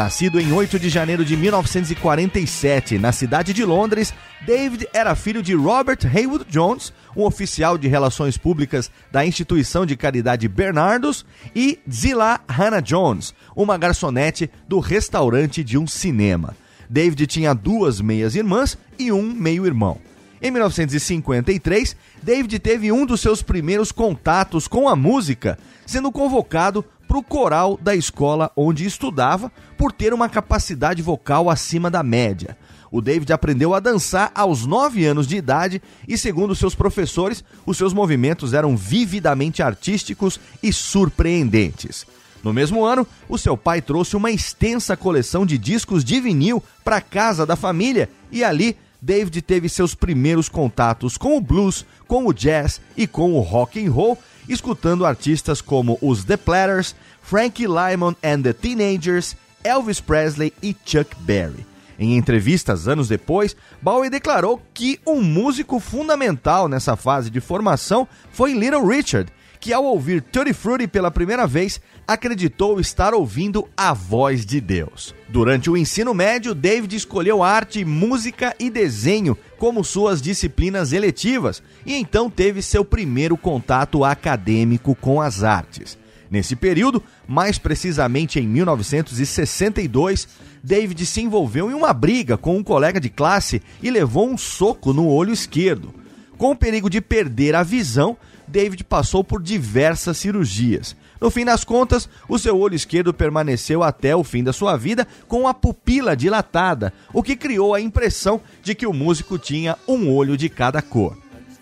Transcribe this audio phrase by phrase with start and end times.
[0.05, 4.13] Nascido em 8 de janeiro de 1947, na cidade de Londres,
[4.45, 9.97] David era filho de Robert Haywood Jones, um oficial de relações públicas da instituição de
[9.97, 11.25] caridade Bernardos,
[11.57, 16.55] e Zillah Hannah Jones, uma garçonete do restaurante de um cinema.
[16.87, 19.97] David tinha duas meias-irmãs e um meio-irmão.
[20.43, 26.85] Em 1953, David teve um dos seus primeiros contatos com a música, sendo convocado
[27.15, 32.57] para o coral da escola onde estudava por ter uma capacidade vocal acima da média.
[32.91, 37.77] O David aprendeu a dançar aos 9 anos de idade e, segundo seus professores, os
[37.77, 42.05] seus movimentos eram vividamente artísticos e surpreendentes.
[42.43, 47.01] No mesmo ano, o seu pai trouxe uma extensa coleção de discos de vinil para
[47.01, 52.33] casa da família e ali David teve seus primeiros contatos com o blues, com o
[52.33, 54.19] jazz e com o rock and roll,
[54.49, 61.15] escutando artistas como os The Platters, Frankie Lymon and the Teenagers, Elvis Presley e Chuck
[61.21, 61.67] Berry.
[61.99, 68.53] Em entrevistas anos depois, Bowie declarou que um músico fundamental nessa fase de formação foi
[68.53, 69.33] Little Richard,
[69.65, 75.15] que ao ouvir Tutti Frutti pela primeira vez, acreditou estar ouvindo a voz de Deus.
[75.27, 81.95] Durante o ensino médio, David escolheu arte, música e desenho como suas disciplinas eletivas e
[81.95, 85.97] então teve seu primeiro contato acadêmico com as artes.
[86.31, 90.29] Nesse período, mais precisamente em 1962,
[90.63, 94.93] David se envolveu em uma briga com um colega de classe e levou um soco
[94.93, 95.95] no olho esquerdo.
[96.37, 98.19] Com o perigo de perder a visão,
[98.55, 100.95] David passou por diversas cirurgias.
[101.21, 105.09] No fim das contas, o seu olho esquerdo permaneceu até o fim da sua vida
[105.27, 110.09] com a pupila dilatada, o que criou a impressão de que o músico tinha um
[110.09, 111.19] olho de cada cor.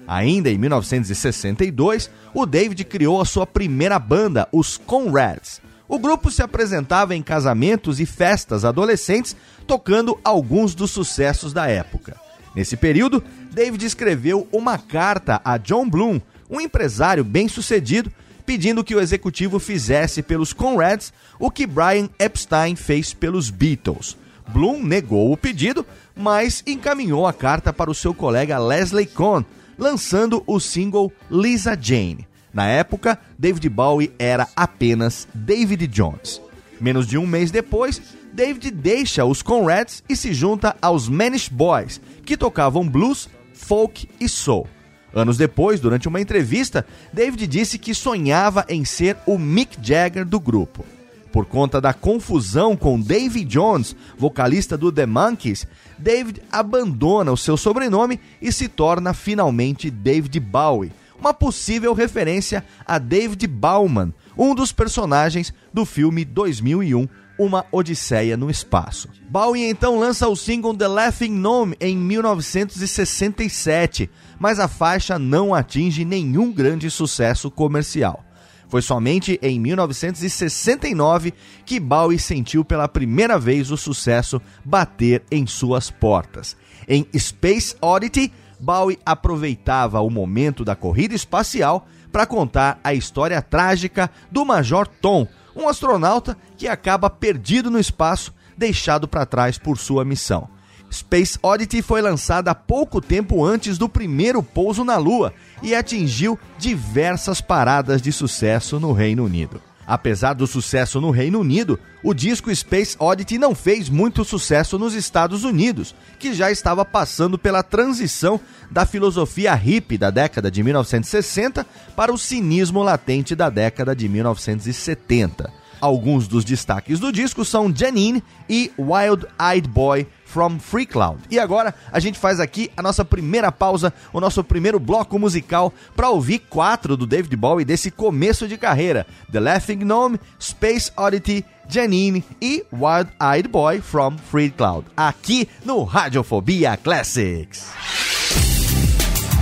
[0.07, 5.63] Ainda em 1962, o David criou a sua primeira banda, os Conrads.
[5.89, 9.35] O grupo se apresentava em casamentos e festas adolescentes,
[9.67, 12.21] tocando alguns dos sucessos da época.
[12.55, 16.21] Nesse período, David escreveu uma carta a John Bloom,
[16.53, 18.13] um empresário bem-sucedido,
[18.45, 24.19] pedindo que o executivo fizesse pelos Conrads o que Brian Epstein fez pelos Beatles.
[24.49, 29.43] Bloom negou o pedido, mas encaminhou a carta para o seu colega Leslie Cohn,
[29.79, 32.29] lançando o single Lisa Jane.
[32.53, 36.39] Na época, David Bowie era apenas David Jones.
[36.79, 41.99] Menos de um mês depois, David deixa os Conrads e se junta aos Manish Boys,
[42.27, 44.69] que tocavam blues, folk e soul.
[45.15, 50.41] Anos depois, durante uma entrevista, David disse que sonhava em ser o Mick Jagger do
[50.41, 50.85] grupo.
[51.31, 55.67] Por conta da confusão com David Jones, vocalista do The Monkees,
[55.99, 62.99] David abandona o seu sobrenome e se torna finalmente David Bowie, uma possível referência a
[62.99, 69.09] David Bauman, um dos personagens do filme 2001 uma Odisseia no Espaço.
[69.29, 74.11] Bowie então lança o single The Laughing Gnome em 1967,
[74.43, 78.25] mas a faixa não atinge nenhum grande sucesso comercial.
[78.69, 81.33] Foi somente em 1969
[81.65, 86.57] que Bowie sentiu pela primeira vez o sucesso bater em suas portas.
[86.89, 94.11] Em Space Oddity, Bowie aproveitava o momento da corrida espacial para contar a história trágica
[94.29, 100.05] do Major Tom, um astronauta que acaba perdido no espaço, deixado para trás por sua
[100.05, 100.49] missão.
[100.93, 105.33] Space Oddity foi lançada pouco tempo antes do primeiro pouso na Lua
[105.63, 109.61] e atingiu diversas paradas de sucesso no Reino Unido.
[109.87, 114.95] Apesar do sucesso no Reino Unido, o disco Space Oddity não fez muito sucesso nos
[114.95, 118.39] Estados Unidos, que já estava passando pela transição
[118.71, 125.53] da filosofia hippie da década de 1960 para o cinismo latente da década de 1970.
[125.81, 131.21] Alguns dos destaques do disco são Janine e Wild Eyed Boy from Free Cloud.
[131.31, 135.73] E agora a gente faz aqui a nossa primeira pausa, o nosso primeiro bloco musical
[135.95, 141.45] para ouvir quatro do David Bowie desse começo de carreira: The Laughing Gnome, Space Oddity,
[141.69, 144.87] Janine e Wild Eyed Boy from Free Cloud.
[144.97, 147.67] Aqui no Radiofobia Classics.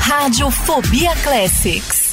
[0.01, 2.11] Radiofobia Classics.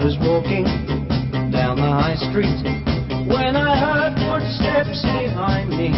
[0.00, 0.64] Was walking
[1.52, 2.56] down the high street
[3.28, 5.92] when I heard footsteps behind me.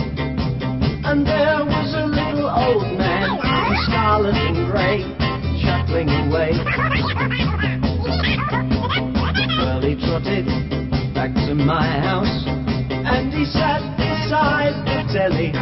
[1.06, 5.06] And there was a little old man in scarlet and grey,
[5.62, 6.50] chuckling away.
[9.62, 10.50] Well, he trotted
[11.14, 12.42] back to my house
[12.90, 15.54] and he sat beside the telly.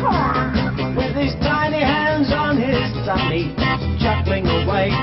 [0.96, 3.52] With his tiny hands on his tummy,
[4.00, 4.96] chuckling away,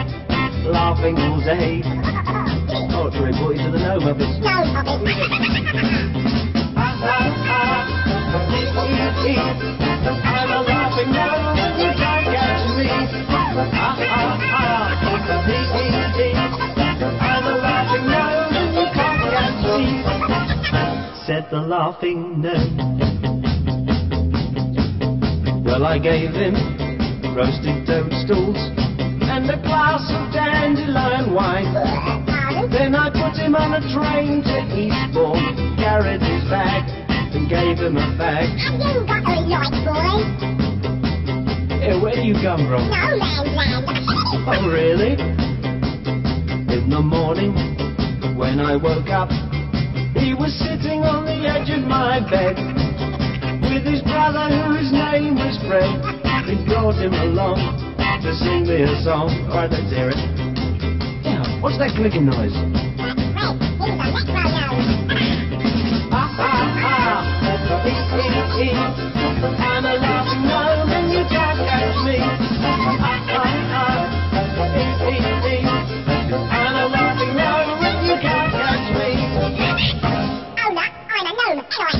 [0.66, 1.82] laughing all day.
[3.08, 4.28] To report you to the gnome office.
[10.24, 12.88] I'm a laughing gnome, you can't catch me.
[13.30, 14.88] Ah, ah, ah,
[16.18, 16.34] hee.
[17.20, 19.88] I'm a laughing gnome, you can't catch me.
[21.26, 22.76] Said the laughing gnome.
[25.64, 26.56] Well, I gave him
[27.36, 28.58] roasted toadstools
[29.38, 31.70] and a glass of dandelion wine.
[32.74, 36.90] Then I put him on a train to Eastbourne, carried his bag,
[37.38, 38.50] and gave him a bag.
[38.58, 40.26] Have you got a light, boy.
[41.78, 42.90] Hey, where do you come from?
[42.90, 43.86] No man's land.
[44.50, 45.14] Oh, really?
[46.74, 47.54] In the morning,
[48.38, 49.30] when I woke up,
[50.18, 52.56] he was sitting on the edge of my bed
[53.70, 56.00] with his brother, whose name was Fred.
[56.48, 59.30] He brought him along to sing me a song.
[59.50, 60.18] All right, let's hear it.
[61.24, 62.54] Yeah, what's that clicking noise?
[68.18, 70.37] Wait, he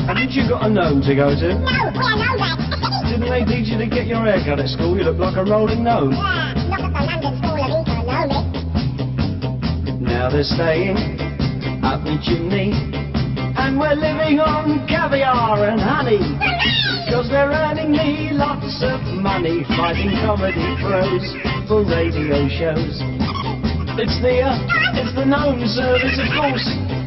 [0.08, 0.16] gnome.
[0.16, 1.50] Haven't you got a gnome to go to?
[1.60, 2.64] no, we're nomads.
[3.12, 4.96] Didn't they teach you to get your hair cut at school?
[4.96, 6.14] You look like a rolling nose.
[6.16, 8.64] Yeah, not at the London School of Economics.
[10.00, 10.96] Now they're staying
[11.84, 12.72] up the chimney.
[13.58, 16.24] And we're living on caviar and honey.
[17.12, 21.24] Cause they're earning me lots of money fighting comedy pros
[21.68, 23.02] for radio shows.
[24.00, 24.56] It's the, uh,
[25.00, 27.07] it's the gnome service, of course.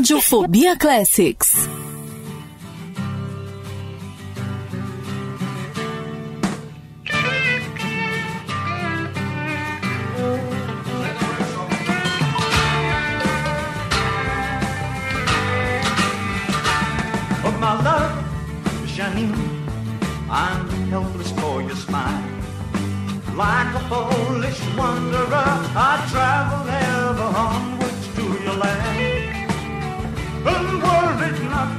[0.00, 1.79] Radiofobia Classics.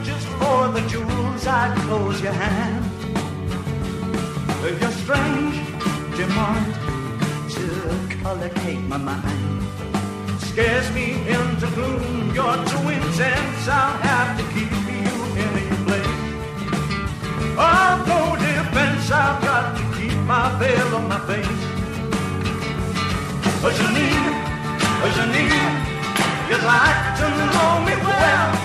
[0.04, 2.86] Just for the jewels, I'd close your hand.
[4.64, 5.56] If you're strange,
[6.18, 6.76] demonic,
[7.56, 7.66] to
[8.24, 9.52] collocate my mind
[10.52, 12.36] scares me into gloom.
[12.36, 13.64] You're too intense.
[13.68, 16.22] I'll have to keep you in your place.
[18.12, 19.06] No defense.
[19.12, 21.64] I've got to keep my veil on my face.
[23.64, 24.36] Oh, Janine,
[25.04, 25.74] oh, Janine,
[26.50, 28.61] you'd like to know me well,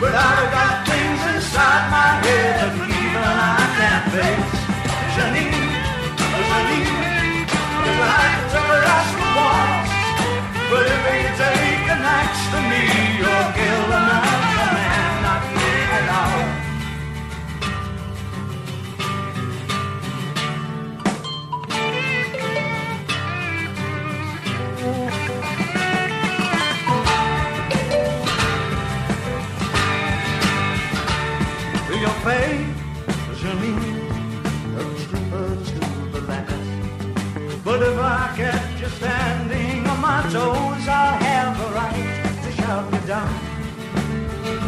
[0.00, 4.54] but I've got things inside my head that even I can't face.
[5.14, 5.74] Janine,
[6.48, 6.86] Janine,
[7.82, 9.90] you'd like to rush the walls.
[10.70, 12.82] But if you take an axe to me,
[13.18, 14.47] you'll kill another
[37.78, 42.92] But if I catch you standing on my toes, I'll have a right to shout
[42.92, 43.32] you down.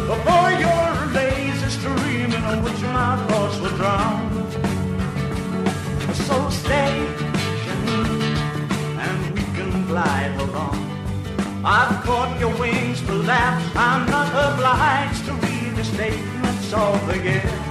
[0.07, 4.31] Before your lazy stream in which my thoughts will drown.
[6.13, 7.05] So stay,
[9.03, 10.79] and we can glide along.
[11.65, 13.75] I've caught your wings to laugh.
[13.75, 17.70] I'm not obliged to read the statements of year.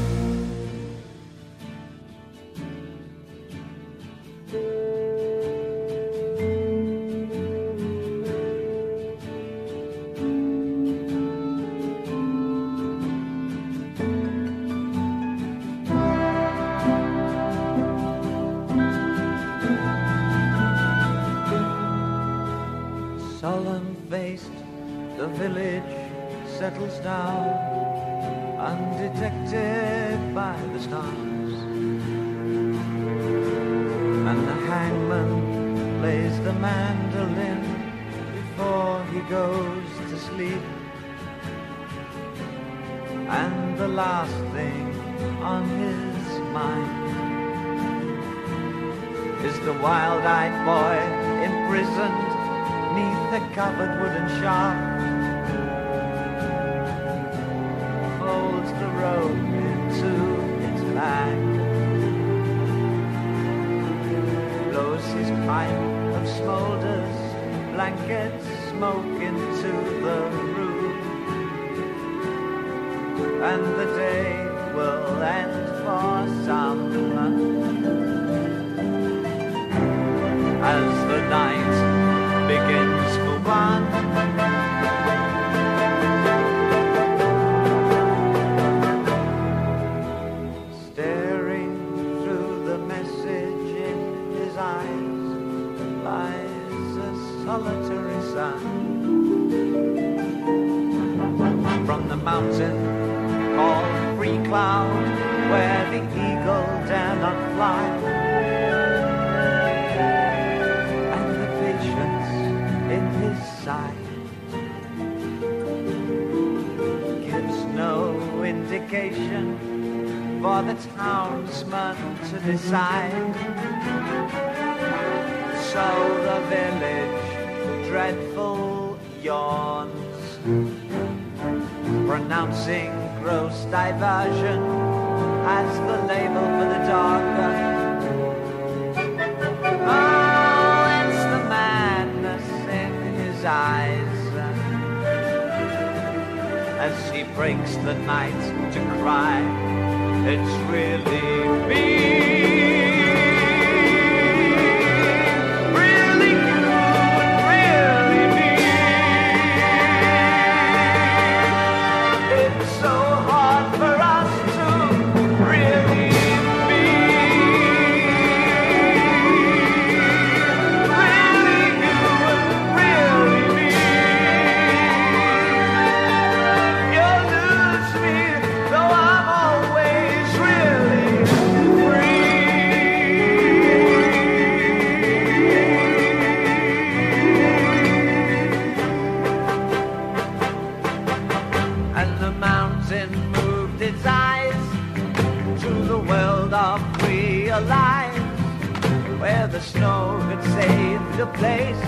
[199.61, 201.83] The snow had saved a place.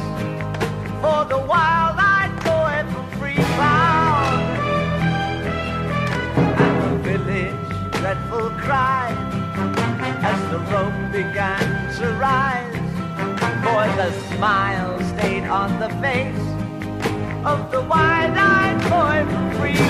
[1.01, 4.43] For the wild-eyed boy from free cloud
[6.38, 9.07] and the village dreadful cry
[10.31, 11.65] as the rope began
[11.97, 12.86] to rise.
[13.65, 16.45] For the smile stayed on the face
[17.43, 19.83] of the wide-eyed boy from free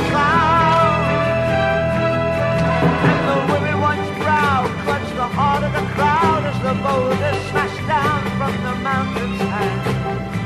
[6.64, 9.84] the boulders smashed down from the mountain's hand.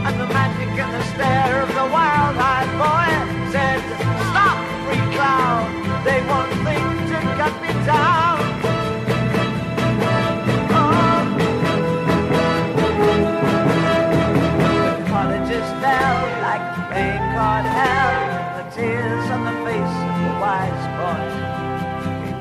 [0.08, 3.10] And the magic and the stare of the wild-eyed boy
[3.54, 3.80] said,
[4.32, 5.70] Stop, free cloud,
[6.08, 8.38] they won't think to cut me down.
[10.74, 11.30] Oh.
[15.12, 16.66] Cottages fell like
[17.78, 18.14] hell.
[18.58, 21.48] The tears on the face of the wise boy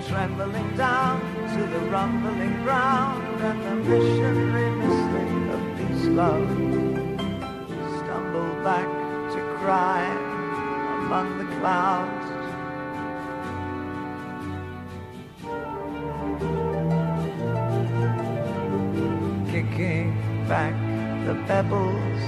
[0.08, 1.20] trembling down
[1.54, 6.48] to the rumbling ground, and the missionary mystic of peace love
[7.98, 8.88] stumbled back
[9.32, 10.02] to cry
[11.00, 12.26] among the clouds.
[19.50, 20.08] Kicking
[20.48, 20.74] back
[21.26, 22.22] the pebbles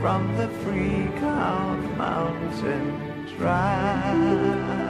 [0.00, 4.87] from the free count mountain drive.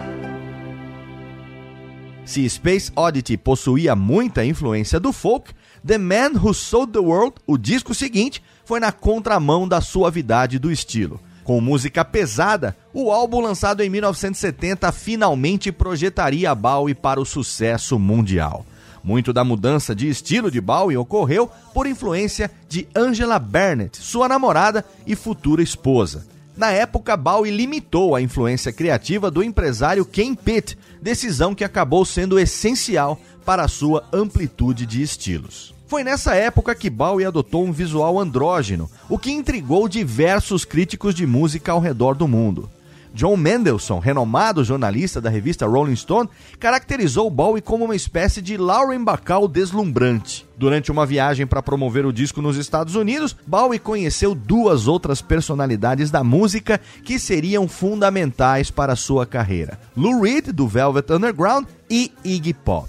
[2.29, 5.51] Se Space Oddity possuía muita influência do folk,
[5.83, 10.71] The Man Who Sold the World, o disco seguinte, foi na contramão da suavidade do
[10.71, 11.19] estilo.
[11.43, 18.67] Com música pesada, o álbum lançado em 1970 finalmente projetaria Bowie para o sucesso mundial.
[19.03, 24.85] Muito da mudança de estilo de Bowie ocorreu por influência de Angela Barnett, sua namorada
[25.07, 26.27] e futura esposa.
[26.59, 32.39] Na época, Bowie limitou a influência criativa do empresário Ken Pitt, decisão que acabou sendo
[32.39, 35.75] essencial para a sua amplitude de estilos.
[35.87, 41.27] Foi nessa época que Bowie adotou um visual andrógeno, o que intrigou diversos críticos de
[41.27, 42.71] música ao redor do mundo.
[43.19, 46.29] John Mendelssohn, renomado jornalista da revista Rolling Stone,
[46.61, 50.47] caracterizou Bowie como uma espécie de Lauren Bacall deslumbrante.
[50.57, 56.13] Durante uma viagem para promover o disco nos Estados Unidos, Bowie conheceu duas outras personalidades
[56.13, 62.55] da música que seriam fundamentais para sua carreira: Lou Reed, do Velvet Underground, e Iggy
[62.55, 62.89] Pop.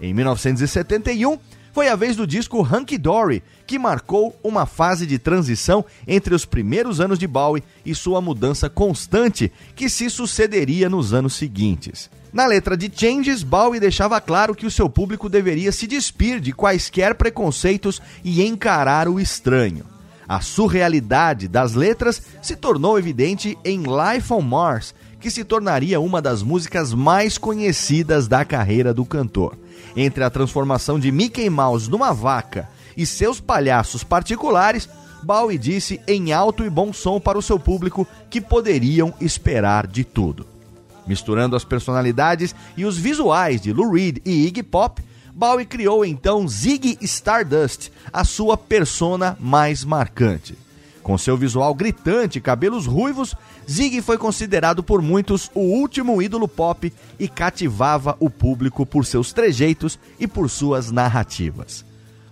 [0.00, 1.38] Em 1971,
[1.72, 6.44] foi a vez do disco Hunky Dory, que marcou uma fase de transição entre os
[6.44, 12.10] primeiros anos de Bowie e sua mudança constante que se sucederia nos anos seguintes.
[12.32, 16.52] Na letra de Changes, Bowie deixava claro que o seu público deveria se despir de
[16.52, 19.84] quaisquer preconceitos e encarar o estranho.
[20.28, 26.22] A surrealidade das letras se tornou evidente em Life on Mars, que se tornaria uma
[26.22, 29.58] das músicas mais conhecidas da carreira do cantor.
[29.96, 34.88] Entre a transformação de Mickey Mouse numa vaca e seus palhaços particulares,
[35.22, 40.04] Bowie disse em alto e bom som para o seu público que poderiam esperar de
[40.04, 40.46] tudo.
[41.06, 45.02] Misturando as personalidades e os visuais de Lou Reed e Iggy Pop,
[45.34, 50.56] Bowie criou então Ziggy Stardust, a sua persona mais marcante.
[51.10, 53.34] Com seu visual gritante e cabelos ruivos,
[53.68, 59.32] Ziggy foi considerado por muitos o último ídolo pop e cativava o público por seus
[59.32, 61.84] trejeitos e por suas narrativas.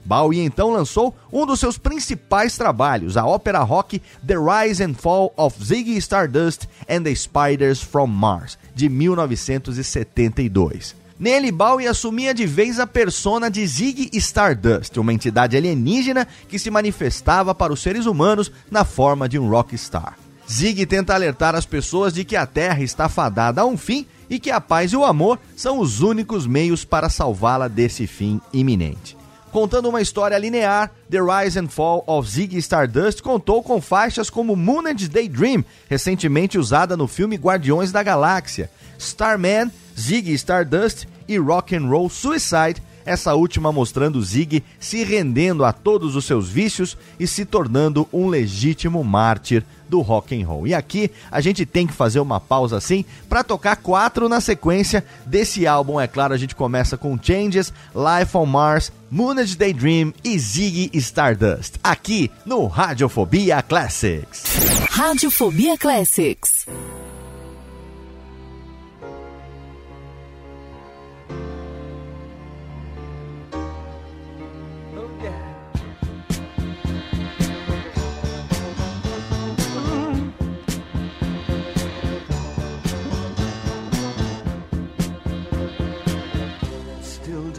[0.05, 5.35] Bowie então lançou um dos seus principais trabalhos, a ópera rock The Rise and Fall
[5.37, 10.95] of Ziggy Stardust and the Spiders from Mars, de 1972.
[11.19, 16.71] Nele, Bowie assumia de vez a persona de Ziggy Stardust, uma entidade alienígena que se
[16.71, 20.17] manifestava para os seres humanos na forma de um rockstar.
[20.49, 24.39] Ziggy tenta alertar as pessoas de que a Terra está fadada a um fim e
[24.39, 29.18] que a paz e o amor são os únicos meios para salvá-la desse fim iminente.
[29.59, 34.55] Contando uma história linear, The Rise and Fall of Ziggy Stardust contou com faixas como
[34.55, 39.69] Moonage Daydream, recentemente usada no filme Guardiões da Galáxia, Starman,
[39.99, 46.15] Ziggy Stardust e Rock and Roll Suicide, essa última mostrando Ziggy se rendendo a todos
[46.15, 50.67] os seus vícios e se tornando um legítimo mártir do rock and roll.
[50.67, 55.05] E aqui a gente tem que fazer uma pausa assim para tocar quatro na sequência
[55.25, 56.01] desse álbum.
[56.01, 61.77] É claro, a gente começa com Changes, Life on Mars, Moonage Daydream e Ziggy Stardust,
[61.83, 64.45] aqui no Radiofobia Classics.
[64.91, 66.67] Radiofobia Classics.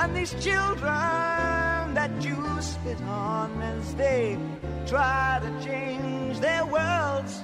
[0.00, 4.38] And these children that you spit on as they
[4.86, 7.42] try to change their worlds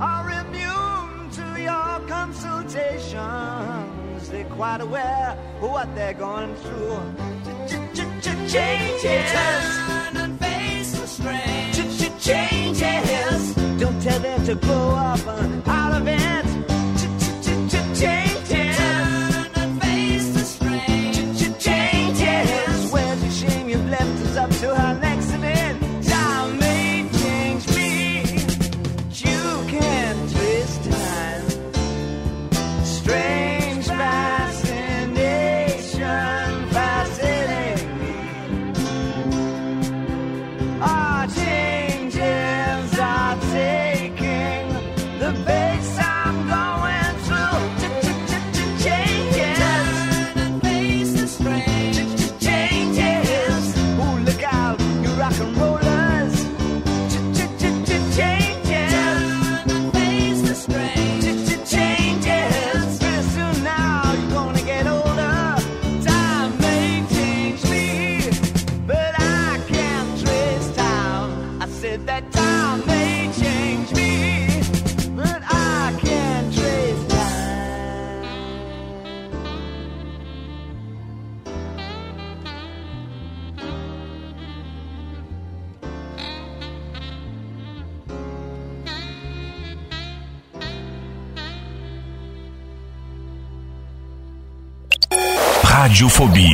[0.00, 4.28] are immune to your consultations.
[4.28, 6.98] They're quite aware of what they're going through.
[8.48, 9.30] Changes.
[10.16, 11.72] And face the strain.
[12.18, 13.54] Changes.
[13.78, 15.24] Don't tell them to grow up
[15.68, 16.55] out of it.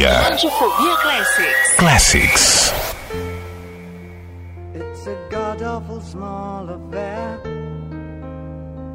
[0.03, 1.76] Radiofobia Radiofobia Classics.
[1.76, 2.72] Classics.
[4.74, 7.38] It's a god awful small affair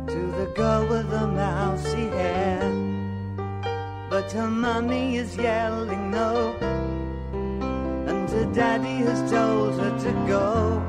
[0.10, 2.60] to the girl with the mousy hair.
[4.10, 10.84] But her mommy is yelling no, and her daddy has told her to go.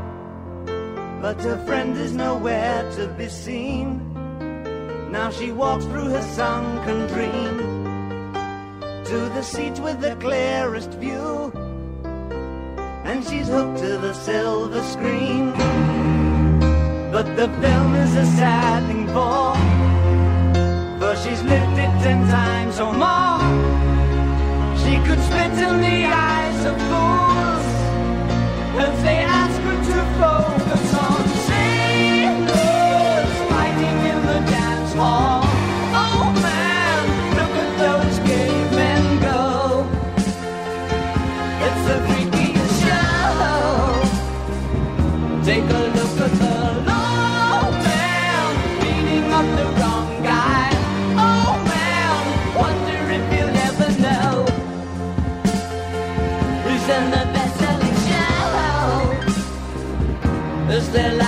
[1.23, 4.03] But her friend is nowhere to be seen.
[5.13, 7.68] Now she walks through her sunken dream
[9.09, 11.51] to the seat with the clearest view.
[13.09, 15.53] And she's hooked to the silver screen.
[17.11, 19.55] But the film is a sad thing for,
[21.01, 23.41] for she's lived it ten times or more.
[24.83, 27.67] She could spit in the eyes of fools
[28.85, 35.28] if they ask her to focus on sailors fighting in the dance hall.
[60.79, 60.85] Show.
[60.85, 61.28] Is there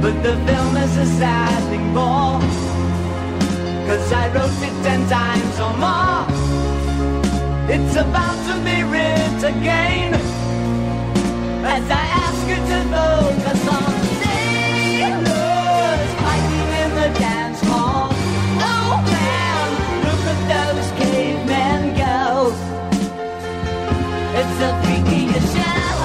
[0.00, 2.40] But the film is a sad thing for.
[3.86, 6.24] Cause I wrote it ten times or more.
[7.68, 10.14] It's about to be writ again.
[11.74, 13.92] As I ask you to focus on
[14.22, 18.08] sailors fighting in the dance hall.
[18.72, 19.68] Oh man,
[20.06, 22.18] look at those cavemen go.
[24.40, 26.00] It's a freakiest show.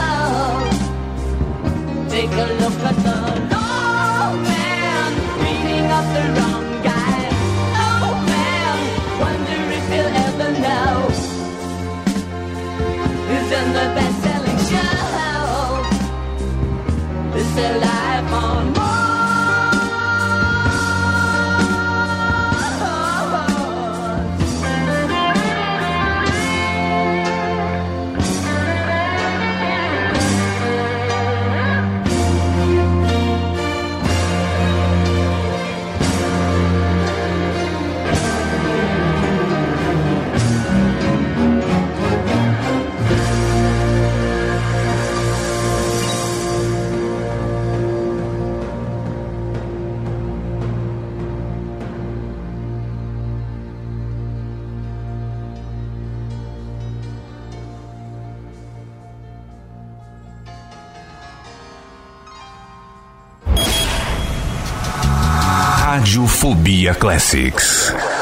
[2.10, 3.15] Take a look at the
[13.96, 15.86] best-selling show.
[17.40, 17.80] Is there
[65.96, 68.15] Radiofobia Classics.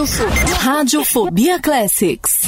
[0.00, 0.56] Rádio Fobia.
[0.64, 2.39] Radiofobia Classics.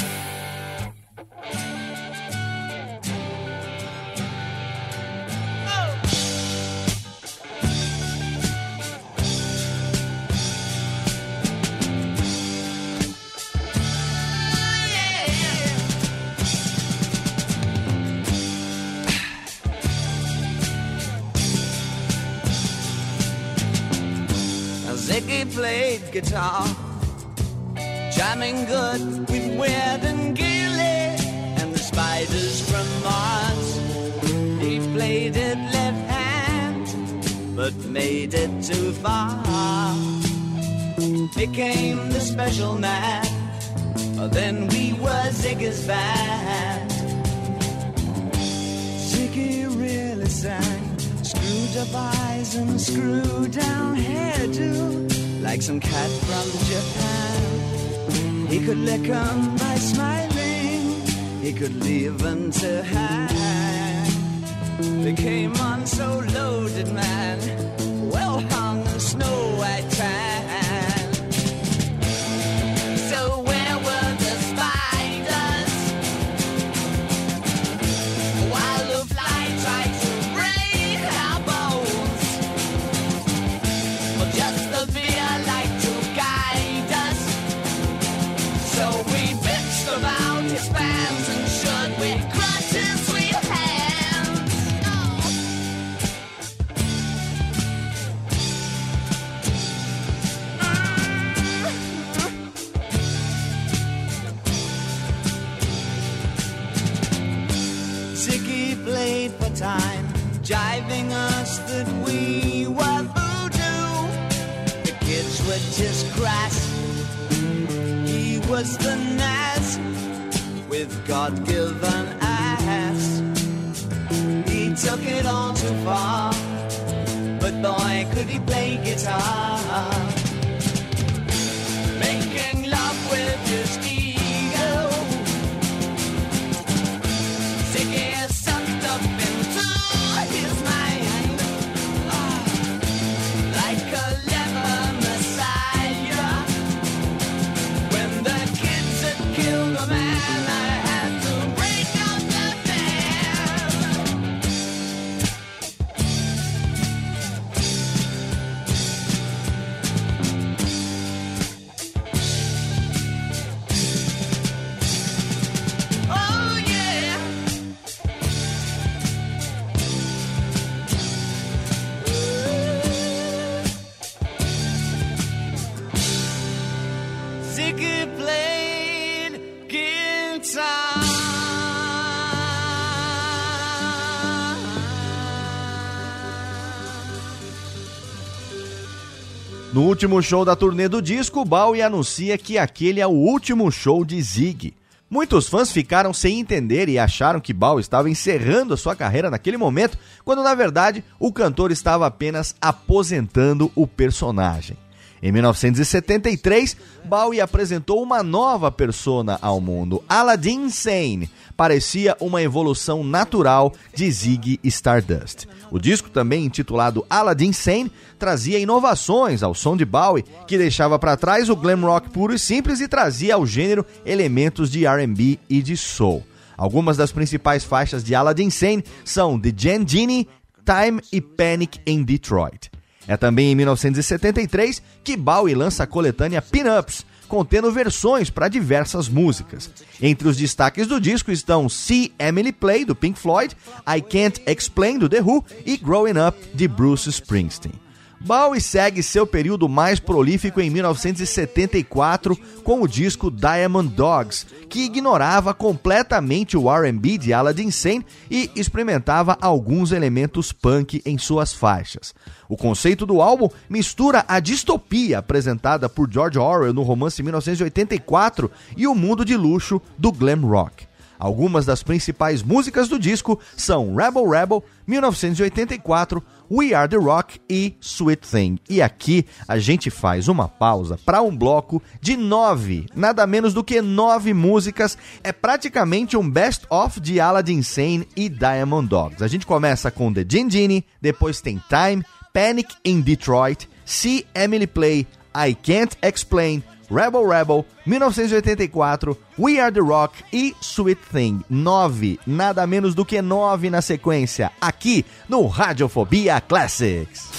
[190.03, 194.20] Último show da turnê do disco, Bowie anuncia que aquele é o último show de
[194.20, 194.74] Zig.
[195.09, 199.57] Muitos fãs ficaram sem entender e acharam que Bowie estava encerrando a sua carreira naquele
[199.57, 204.76] momento, quando na verdade o cantor estava apenas aposentando o personagem.
[205.23, 211.31] Em 1973, Bowie apresentou uma nova persona ao mundo, Aladdin Sane.
[211.57, 215.47] Parecia uma evolução natural de Ziggy Stardust.
[215.70, 221.16] O disco, também intitulado Aladdin Sane, trazia inovações ao som de Bowie, que deixava para
[221.16, 225.62] trás o glam rock puro e simples e trazia ao gênero elementos de R&B e
[225.62, 226.25] de soul.
[226.57, 230.29] Algumas das principais faixas de Aladdin Sane são The Jan Genie,
[230.64, 232.73] Time e Panic in Detroit.
[233.07, 239.70] É também em 1973 que Bowie lança a coletânea Pin-Ups, contendo versões para diversas músicas.
[240.00, 244.98] Entre os destaques do disco estão See Emily Play, do Pink Floyd, I Can't Explain,
[244.98, 247.82] do The Who e Growing Up, de Bruce Springsteen.
[248.25, 255.53] Bowie segue seu período mais prolífico em 1974 com o disco Diamond Dogs, que ignorava
[255.53, 262.14] completamente o R&B de Aladdin Sane e experimentava alguns elementos punk em suas faixas.
[262.49, 268.87] O conceito do álbum mistura a distopia apresentada por George Orwell no romance 1984 e
[268.87, 270.87] o mundo de luxo do glam rock.
[271.23, 276.20] Algumas das principais músicas do disco são Rebel Rebel, 1984,
[276.53, 278.59] We Are The Rock e Sweet Thing.
[278.68, 283.64] E aqui a gente faz uma pausa para um bloco de nove, nada menos do
[283.64, 284.98] que nove músicas.
[285.24, 289.22] É praticamente um best-of de Aladdin Sane e Diamond Dogs.
[289.22, 294.66] A gente começa com The Gin Genie, depois tem Time, Panic in Detroit, See Emily
[294.66, 296.62] Play, I Can't Explain,
[296.93, 301.43] Rebel Rebel, 1984, We Are The Rock e Sweet Thing.
[301.49, 307.30] Nove, nada menos do que nove na sequência, aqui no Radiofobia Classics.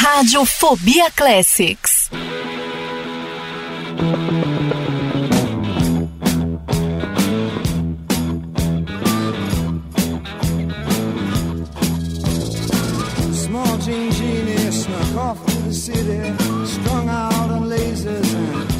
[0.00, 2.10] Radiofobia Classics.
[13.32, 16.45] Small Jean Genie snuck off to the city,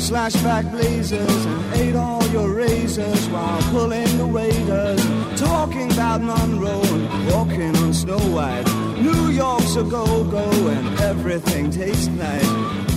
[0.06, 5.04] slashed back blazers, and ate all your razors while pulling the waiters,
[5.36, 8.64] talking about Monroe and walking on Snow White.
[9.02, 12.46] New York's a go-go and everything tastes nice.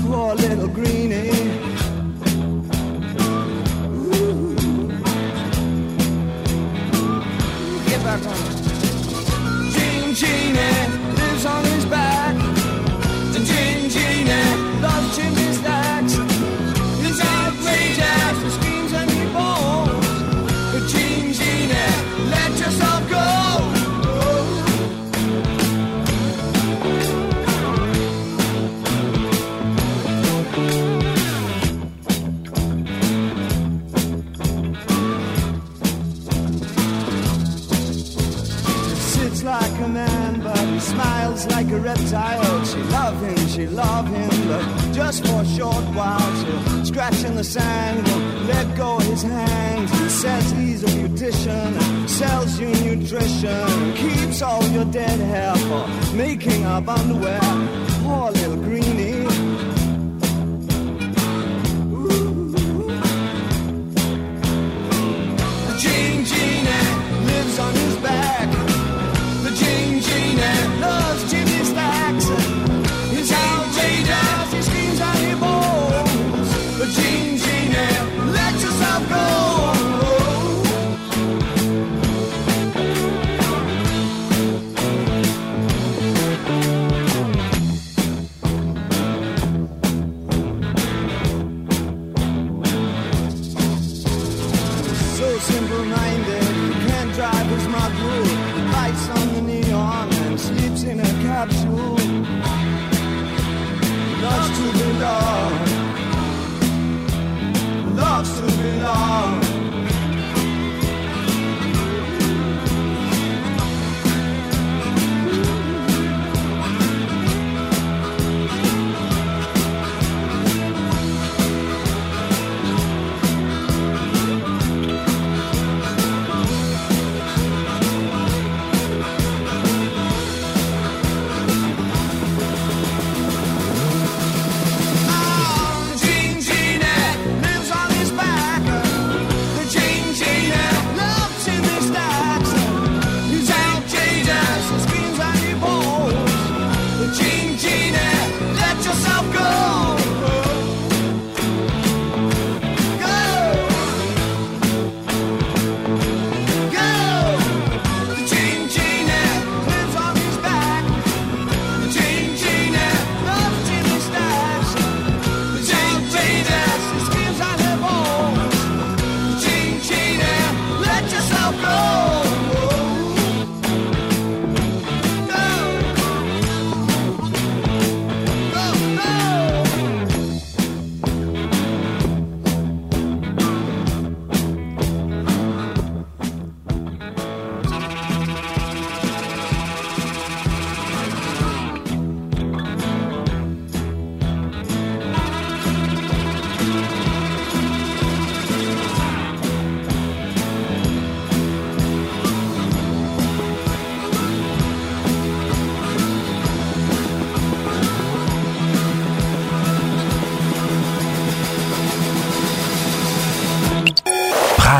[0.03, 1.32] Poor little greenie.
[3.91, 4.55] Ooh.
[7.89, 9.72] Get back on.
[9.72, 10.88] Gene Genie eh,
[11.18, 12.19] lives on his back.
[41.70, 42.66] Like a reptile.
[42.66, 46.20] She love him, she love him, but just for a short while.
[46.44, 48.08] She'll scratch in the sand,
[48.48, 49.90] let go his hand.
[49.90, 56.66] He says he's a beautician, sells you nutrition, keeps all your dead hair for making
[56.66, 57.42] up underwear.
[58.04, 59.49] Poor little greenie.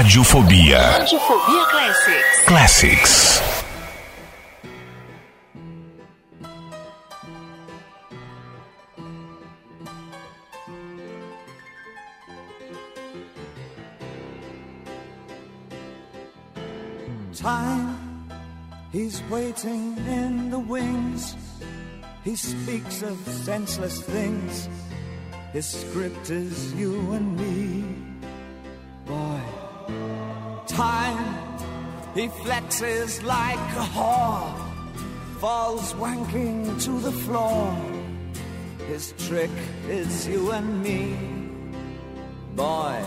[0.10, 2.46] Radiofobia Radiofobia Classics.
[2.48, 3.42] Classics.
[17.36, 18.32] Time,
[18.92, 21.36] he's waiting in the wings.
[22.24, 24.68] He speaks of senseless things.
[25.54, 27.29] His script is you and
[32.80, 34.54] dances like a whore,
[35.40, 37.76] falls wanking to the floor.
[38.88, 39.52] His trick
[39.88, 41.16] is you and me,
[42.56, 42.99] boy.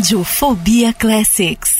[0.00, 1.79] Rádio Fobia Classics.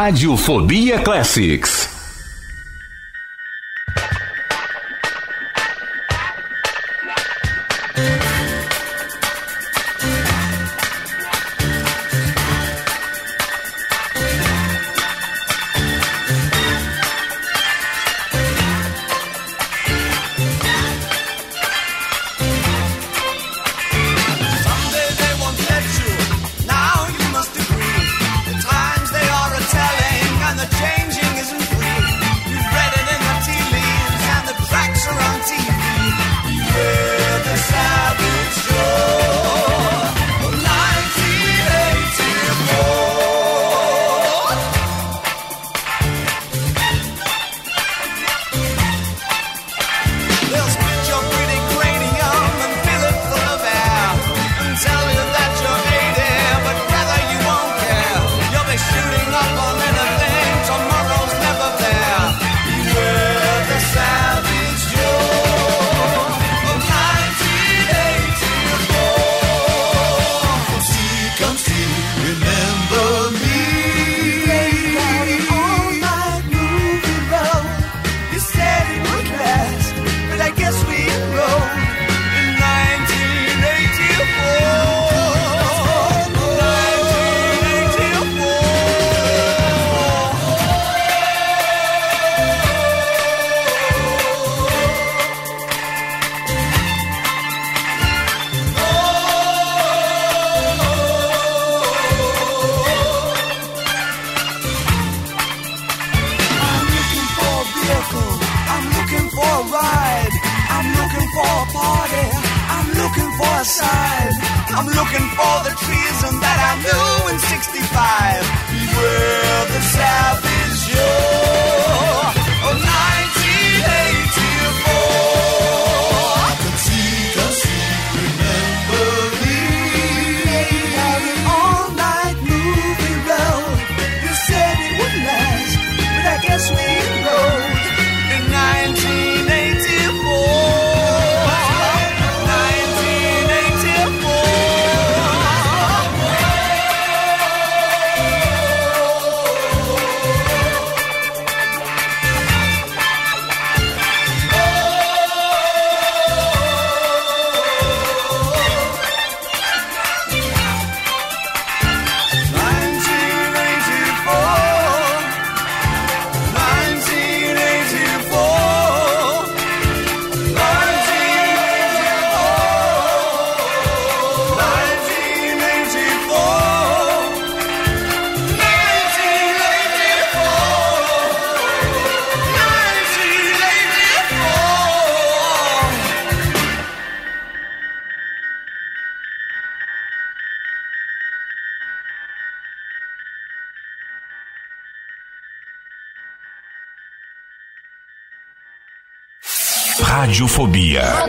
[0.00, 1.89] Radiofobia Classics.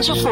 [0.02, 0.31] Radiofobia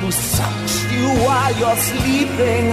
[0.00, 2.64] who sucks you while you're sleeping.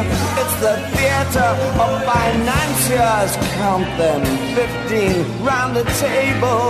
[0.42, 1.50] It's the theater
[1.84, 3.32] of financiers.
[3.60, 4.22] Count them,
[4.56, 6.64] 15 round the table,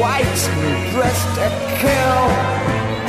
[0.00, 0.40] white
[0.92, 1.48] dressed to
[1.82, 2.22] kill.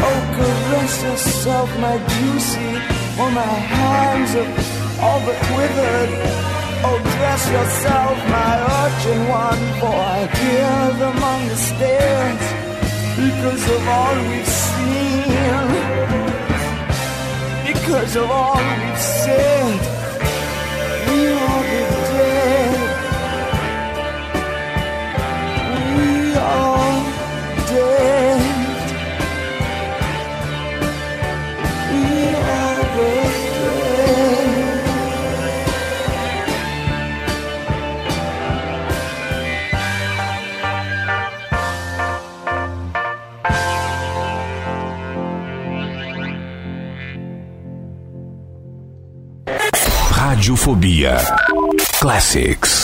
[0.03, 2.71] Oh, caress yourself, my juicy,
[3.19, 4.49] or oh, my hands are
[5.03, 6.11] all but withered.
[6.83, 12.61] Oh, dress yourself, my urchin one, for I hear them on the stairs
[13.15, 15.00] because of all we've seen
[17.91, 19.90] because of all we've said.
[50.41, 51.21] Radiofobia
[51.99, 52.80] Classics.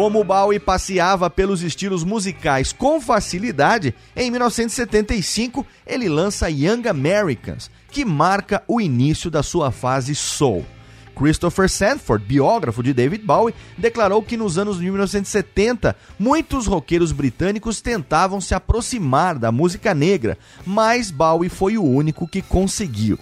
[0.00, 8.02] Como Bowie passeava pelos estilos musicais com facilidade, em 1975 ele lança Young Americans, que
[8.02, 10.64] marca o início da sua fase soul.
[11.14, 17.82] Christopher Sanford, biógrafo de David Bowie, declarou que nos anos de 1970 muitos roqueiros britânicos
[17.82, 23.18] tentavam se aproximar da música negra, mas Bowie foi o único que conseguiu.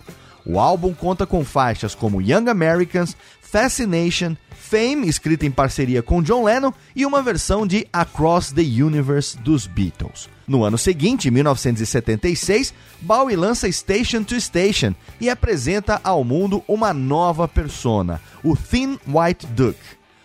[0.46, 4.36] O álbum conta com faixas como Young Americans, Fascination,
[4.68, 9.66] Fame, escrita em parceria com John Lennon, e uma versão de Across the Universe dos
[9.66, 10.28] Beatles.
[10.46, 17.48] No ano seguinte, 1976, Bowie lança Station to Station e apresenta ao mundo uma nova
[17.48, 19.78] persona, o Thin White Duck.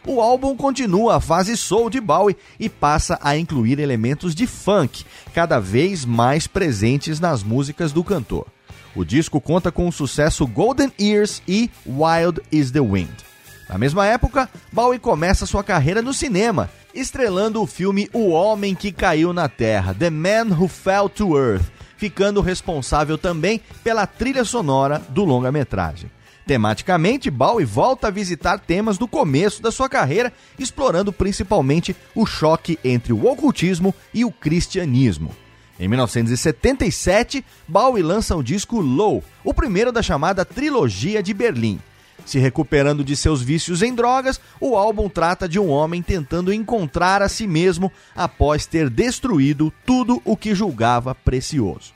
[0.05, 5.05] O álbum continua a fase soul de Bowie e passa a incluir elementos de funk,
[5.33, 8.45] cada vez mais presentes nas músicas do cantor.
[8.93, 13.32] O disco conta com o sucesso Golden Ears e Wild is the Wind.
[13.73, 18.91] Na mesma época, Bowie começa sua carreira no cinema, estrelando o filme O Homem que
[18.91, 21.65] Caiu na Terra, The Man Who Fell to Earth,
[21.97, 26.11] ficando responsável também pela trilha sonora do longa-metragem.
[26.45, 32.77] Tematicamente, Bowie volta a visitar temas do começo da sua carreira, explorando principalmente o choque
[32.83, 35.35] entre o ocultismo e o cristianismo.
[35.79, 41.79] Em 1977, Bowie lança o disco Low, o primeiro da chamada Trilogia de Berlim.
[42.25, 47.21] Se recuperando de seus vícios em drogas, o álbum trata de um homem tentando encontrar
[47.21, 51.93] a si mesmo após ter destruído tudo o que julgava precioso.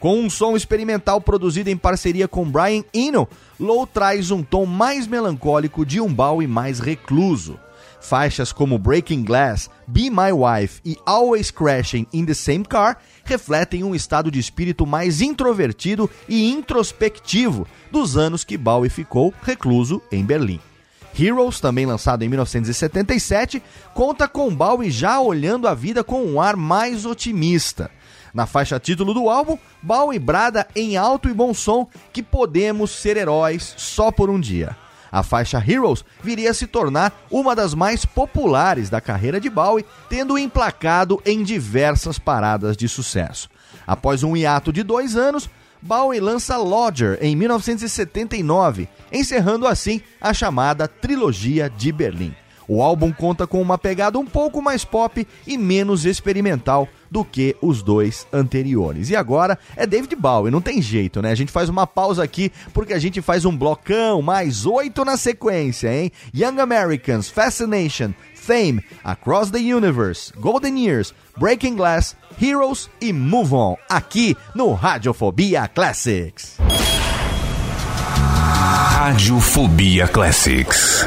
[0.00, 3.28] Com um som experimental produzido em parceria com Brian Eno,
[3.58, 7.58] Low traz um tom mais melancólico de um Bowie mais recluso.
[8.00, 13.84] Faixas como Breaking Glass, Be My Wife e Always Crashing in the Same Car refletem
[13.84, 20.24] um estado de espírito mais introvertido e introspectivo dos anos que Bowie ficou recluso em
[20.24, 20.60] Berlim.
[21.18, 23.60] Heroes, também lançado em 1977,
[23.92, 27.90] conta com Bowie já olhando a vida com um ar mais otimista.
[28.32, 33.16] Na faixa título do álbum, Bowie brada em alto e bom som que podemos ser
[33.16, 34.76] heróis só por um dia.
[35.10, 39.84] A faixa Heroes viria a se tornar uma das mais populares da carreira de Bowie,
[40.08, 43.48] tendo emplacado em diversas paradas de sucesso.
[43.86, 45.48] Após um hiato de dois anos,
[45.80, 52.34] Bowie lança Lodger em 1979, encerrando assim a chamada Trilogia de Berlim.
[52.68, 57.56] O álbum conta com uma pegada um pouco mais pop e menos experimental do que
[57.62, 59.08] os dois anteriores.
[59.08, 61.30] E agora é David Bowie, não tem jeito, né?
[61.30, 65.16] A gente faz uma pausa aqui porque a gente faz um blocão, mais oito na
[65.16, 66.12] sequência, hein?
[66.34, 73.76] Young Americans, Fascination, Fame, Across the Universe, Golden Years, Breaking Glass, Heroes e Move On,
[73.88, 76.58] aqui no Radiofobia Classics.
[78.90, 81.06] Radiofobia Classics.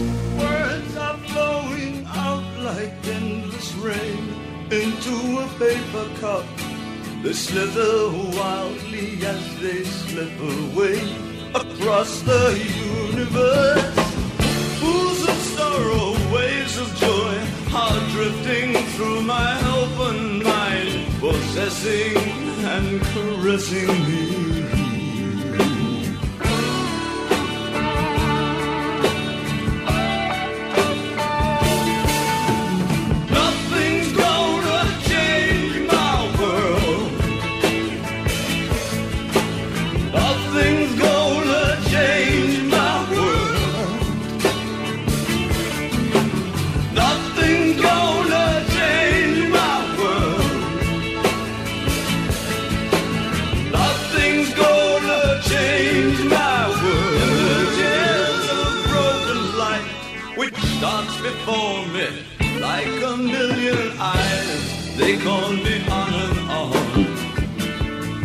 [63.51, 66.73] million eyes, they call me on and on.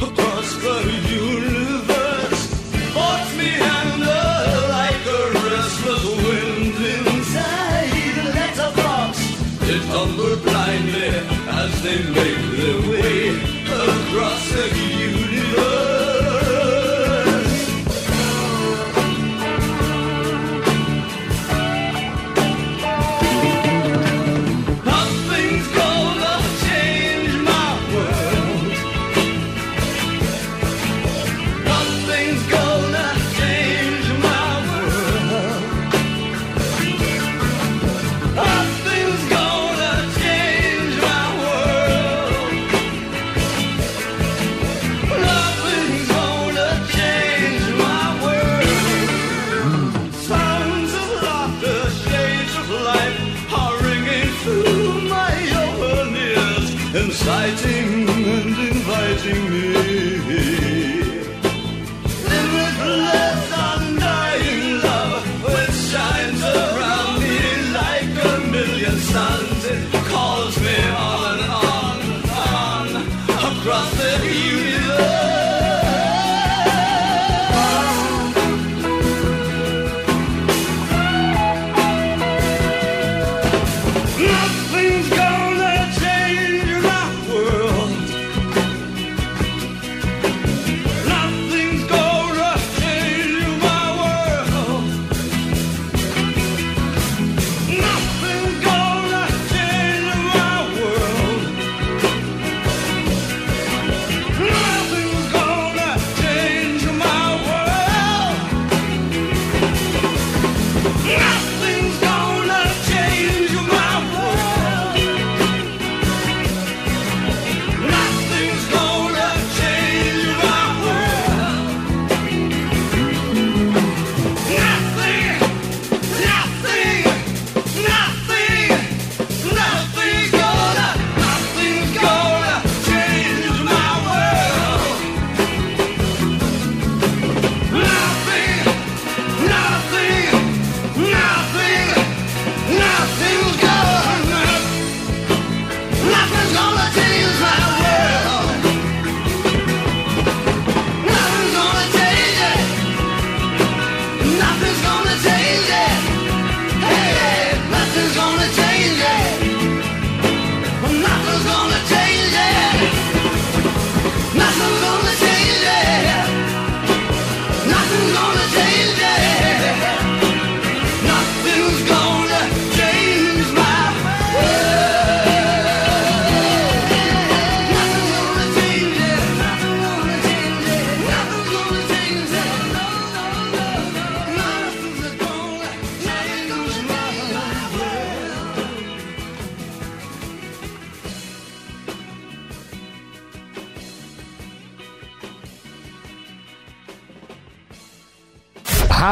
[0.07, 0.79] Across the
[1.27, 2.43] universe,
[2.95, 3.51] force me
[3.81, 4.23] under
[4.79, 9.13] like a restless wind inside a letterbox.
[9.67, 11.09] They tumble blindly
[11.61, 13.19] as they make their way
[13.65, 14.86] across the universe.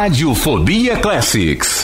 [0.05, 1.84] Radiofobia Classics.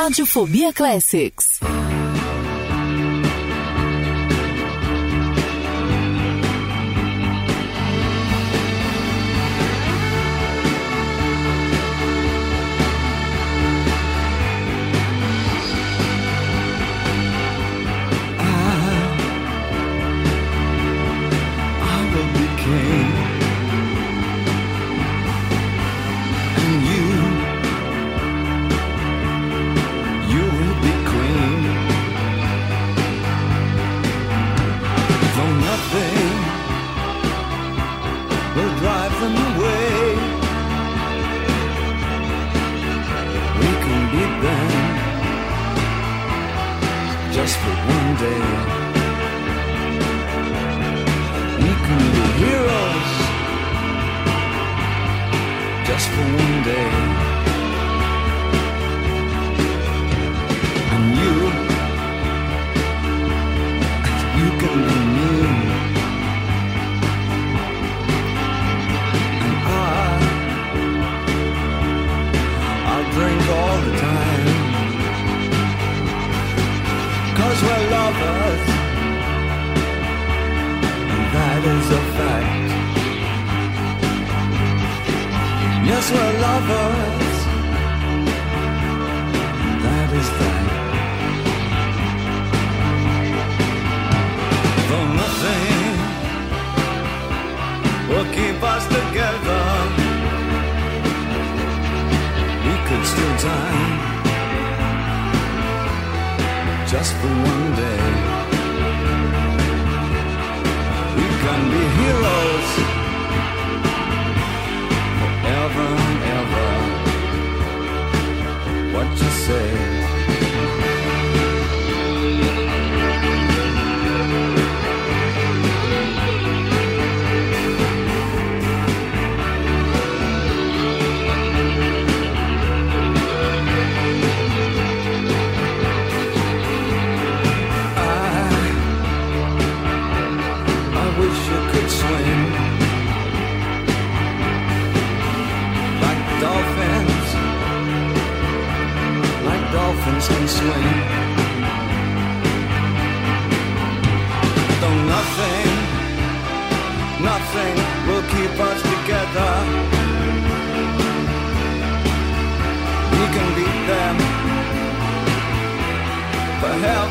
[0.00, 1.49] Radiofobia Classics.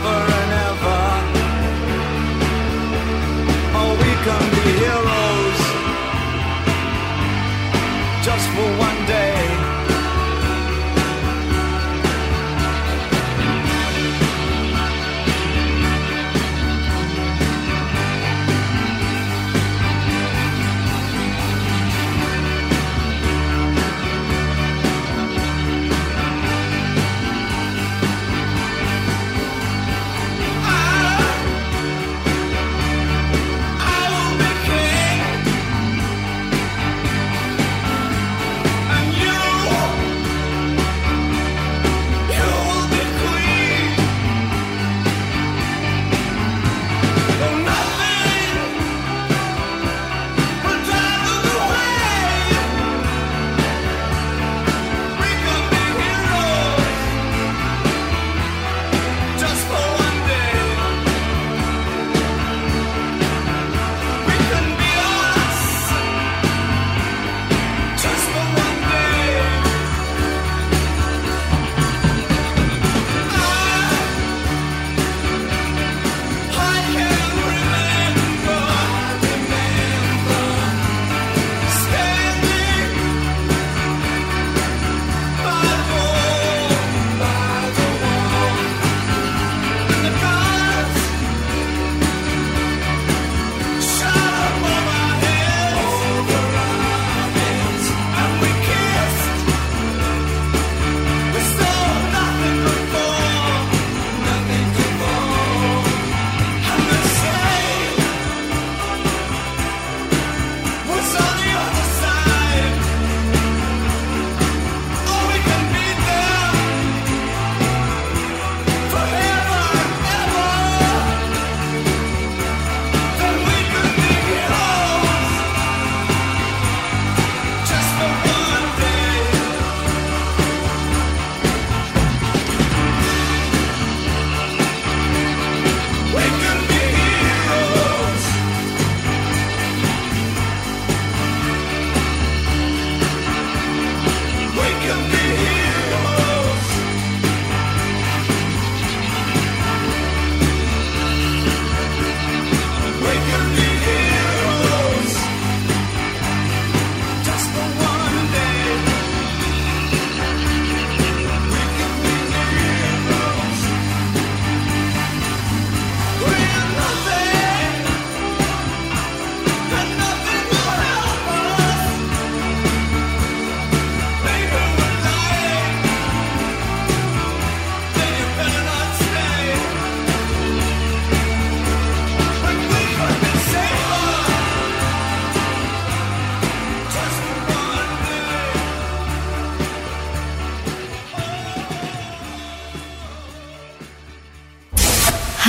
[0.01, 0.38] Forever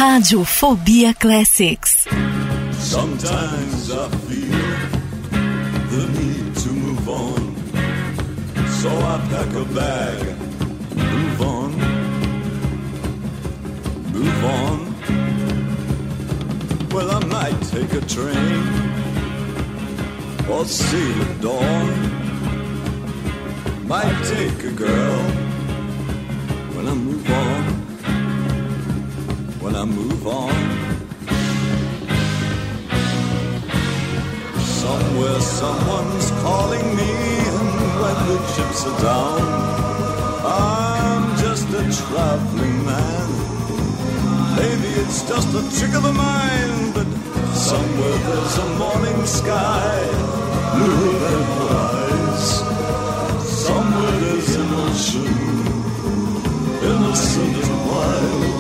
[0.01, 2.07] Radiofobia Classics.
[2.73, 4.65] Sometimes I feel
[5.93, 7.55] the need to move on.
[8.81, 10.25] So I pack a bag,
[10.97, 11.71] move on,
[14.15, 14.79] move on.
[16.95, 18.65] Well, I might take a train
[20.49, 21.89] or sail at dawn.
[23.87, 25.21] Might take a girl
[26.75, 27.70] when I move on,
[29.81, 30.53] I move on.
[34.61, 37.13] Somewhere someone's calling me,
[37.57, 37.71] and
[38.01, 39.41] when the chips are down,
[40.45, 43.29] I'm just a traveling man.
[44.61, 47.09] Maybe it's just a trick of the mind, but
[47.57, 49.97] somewhere there's a morning sky,
[50.77, 52.49] blue and rise.
[53.65, 55.37] Somewhere there's an ocean,
[56.85, 58.60] innocent and wild.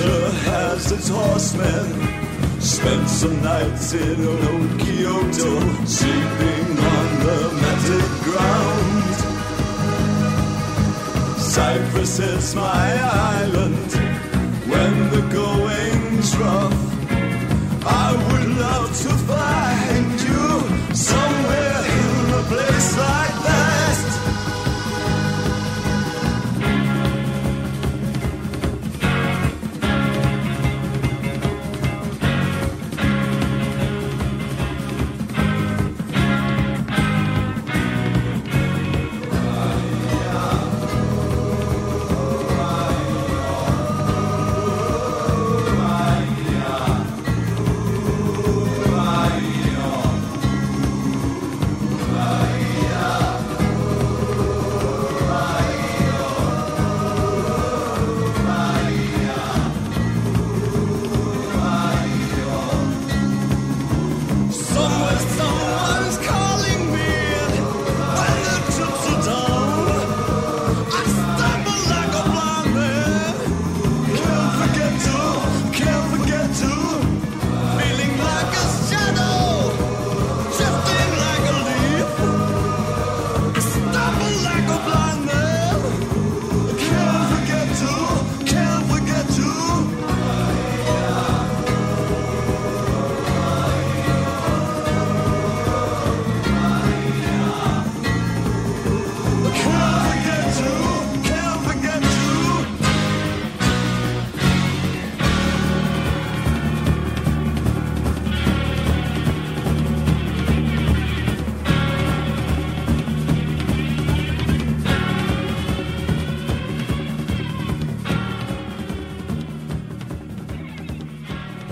[0.00, 2.60] Russia has its horsemen.
[2.60, 9.14] Spent some nights in old Kyoto, sleeping on the matted ground.
[11.38, 12.98] Cyprus is my
[13.42, 13.92] island
[14.70, 16.80] when the going's rough.
[17.84, 19.69] I would love to find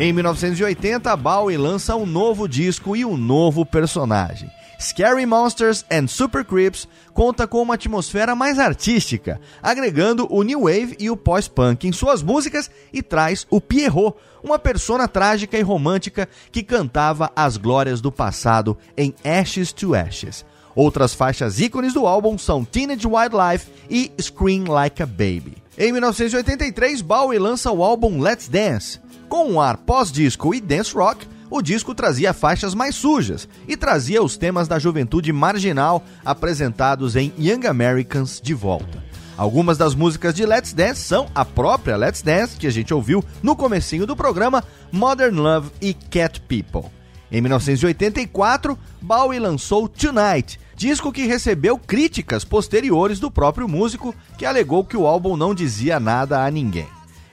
[0.08, 4.50] Em 1980, Bowie lança um novo disco e um novo personagem.
[4.80, 10.96] Scary Monsters and Super Creeps conta com uma atmosfera mais artística, agregando o new wave
[10.98, 16.26] e o pós-punk em suas músicas e traz o Pierrot, uma persona trágica e romântica
[16.50, 20.42] que cantava as glórias do passado em Ashes to Ashes.
[20.74, 25.57] Outras faixas ícones do álbum são Teenage Wildlife e Scream Like a Baby.
[25.80, 28.98] Em 1983, Bowie lança o álbum Let's Dance.
[29.28, 34.20] Com um ar pós-disco e dance rock, o disco trazia faixas mais sujas e trazia
[34.20, 39.04] os temas da juventude marginal apresentados em Young Americans de volta.
[39.36, 43.24] Algumas das músicas de Let's Dance são a própria Let's Dance, que a gente ouviu
[43.40, 46.90] no comecinho do programa, Modern Love e Cat People.
[47.30, 54.84] Em 1984, Bowie lançou Tonight, disco que recebeu críticas posteriores do próprio músico, que alegou
[54.84, 56.86] que o álbum não dizia nada a ninguém.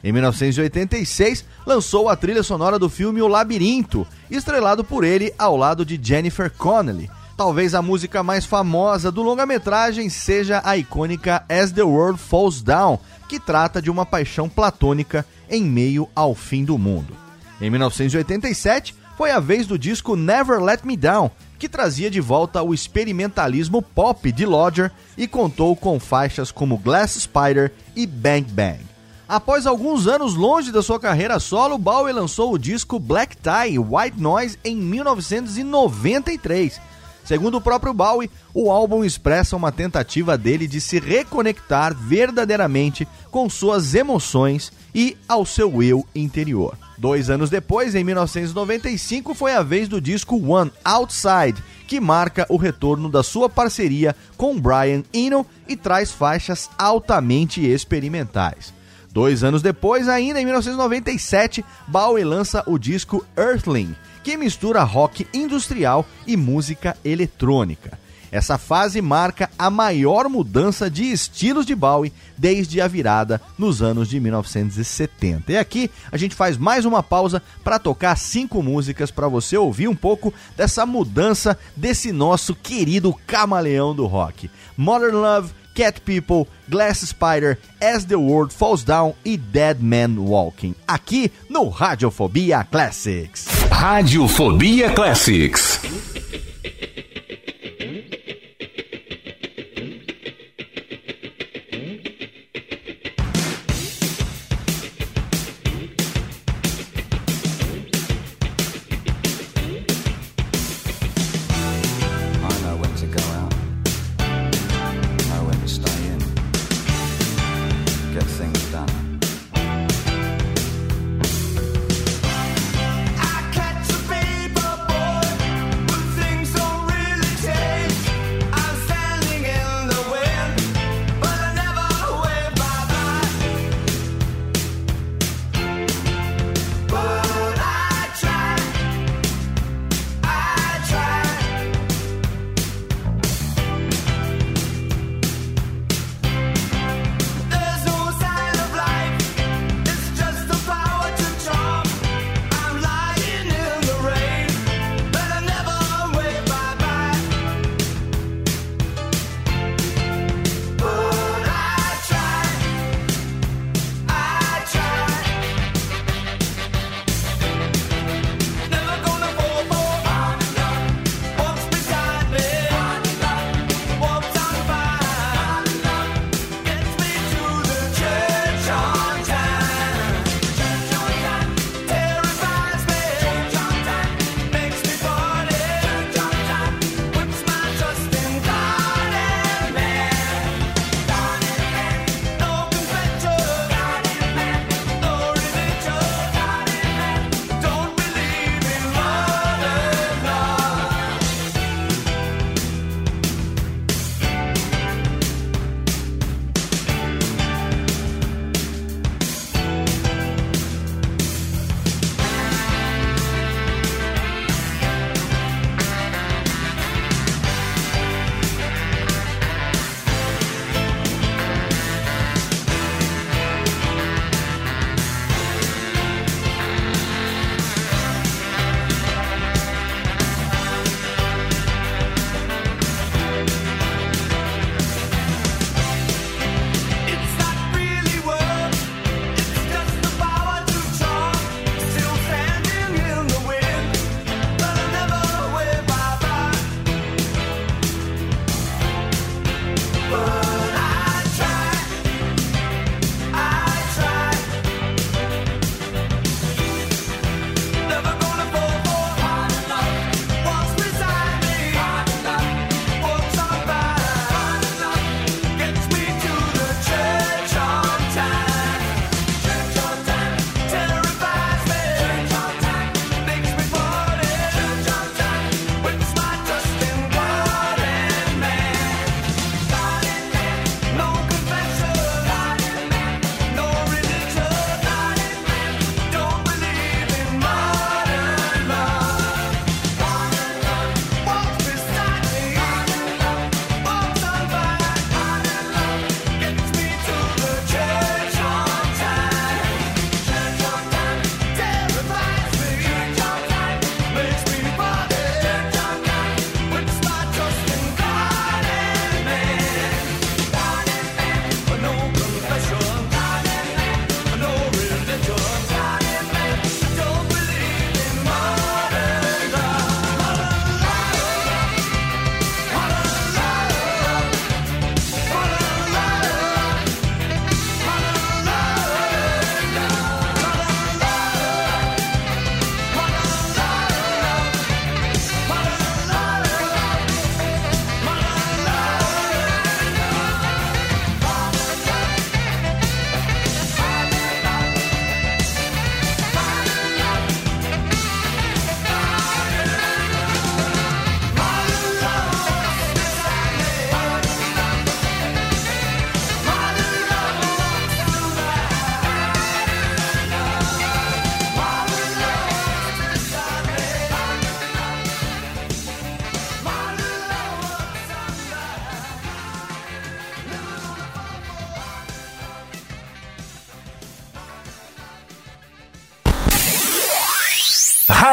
[0.04, 5.86] Em 1986, lançou a trilha sonora do filme O Labirinto, estrelado por ele ao lado
[5.86, 7.10] de Jennifer Connelly.
[7.38, 12.98] Talvez a música mais famosa do longa-metragem seja a icônica As the World Falls Down,
[13.30, 17.16] que trata de uma paixão platônica em meio ao fim do mundo.
[17.62, 22.62] Em 1987, foi a vez do disco Never Let Me Down, que trazia de volta
[22.62, 28.96] o experimentalismo pop de Lodger e contou com faixas como Glass Spider e Bang Bang.
[29.28, 34.22] Após alguns anos longe da sua carreira solo, Bowie lançou o disco Black Tie White
[34.22, 36.80] Noise em 1993.
[37.24, 43.50] Segundo o próprio Bowie, o álbum expressa uma tentativa dele de se reconectar verdadeiramente com
[43.50, 46.78] suas emoções e ao seu eu interior.
[46.98, 52.56] Dois anos depois, em 1995, foi a vez do disco One Outside, que marca o
[52.56, 58.74] retorno da sua parceria com Brian Eno e traz faixas altamente experimentais.
[59.12, 66.06] Dois anos depois, ainda em 1997, Bowie lança o disco Earthling, que mistura rock industrial
[66.26, 68.05] e música eletrônica.
[68.36, 74.10] Essa fase marca a maior mudança de estilos de Bowie desde a virada nos anos
[74.10, 75.54] de 1970.
[75.54, 79.88] E aqui a gente faz mais uma pausa para tocar cinco músicas para você ouvir
[79.88, 84.52] um pouco dessa mudança desse nosso querido camaleão do rock.
[84.76, 90.76] Modern Love, Cat People, Glass Spider, As the World Falls Down e Dead Man Walking.
[90.86, 93.48] Aqui no Radiofobia Classics.
[93.72, 95.80] Radiofobia Classics.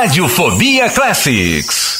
[0.02, 1.91] Radiofobia Classics.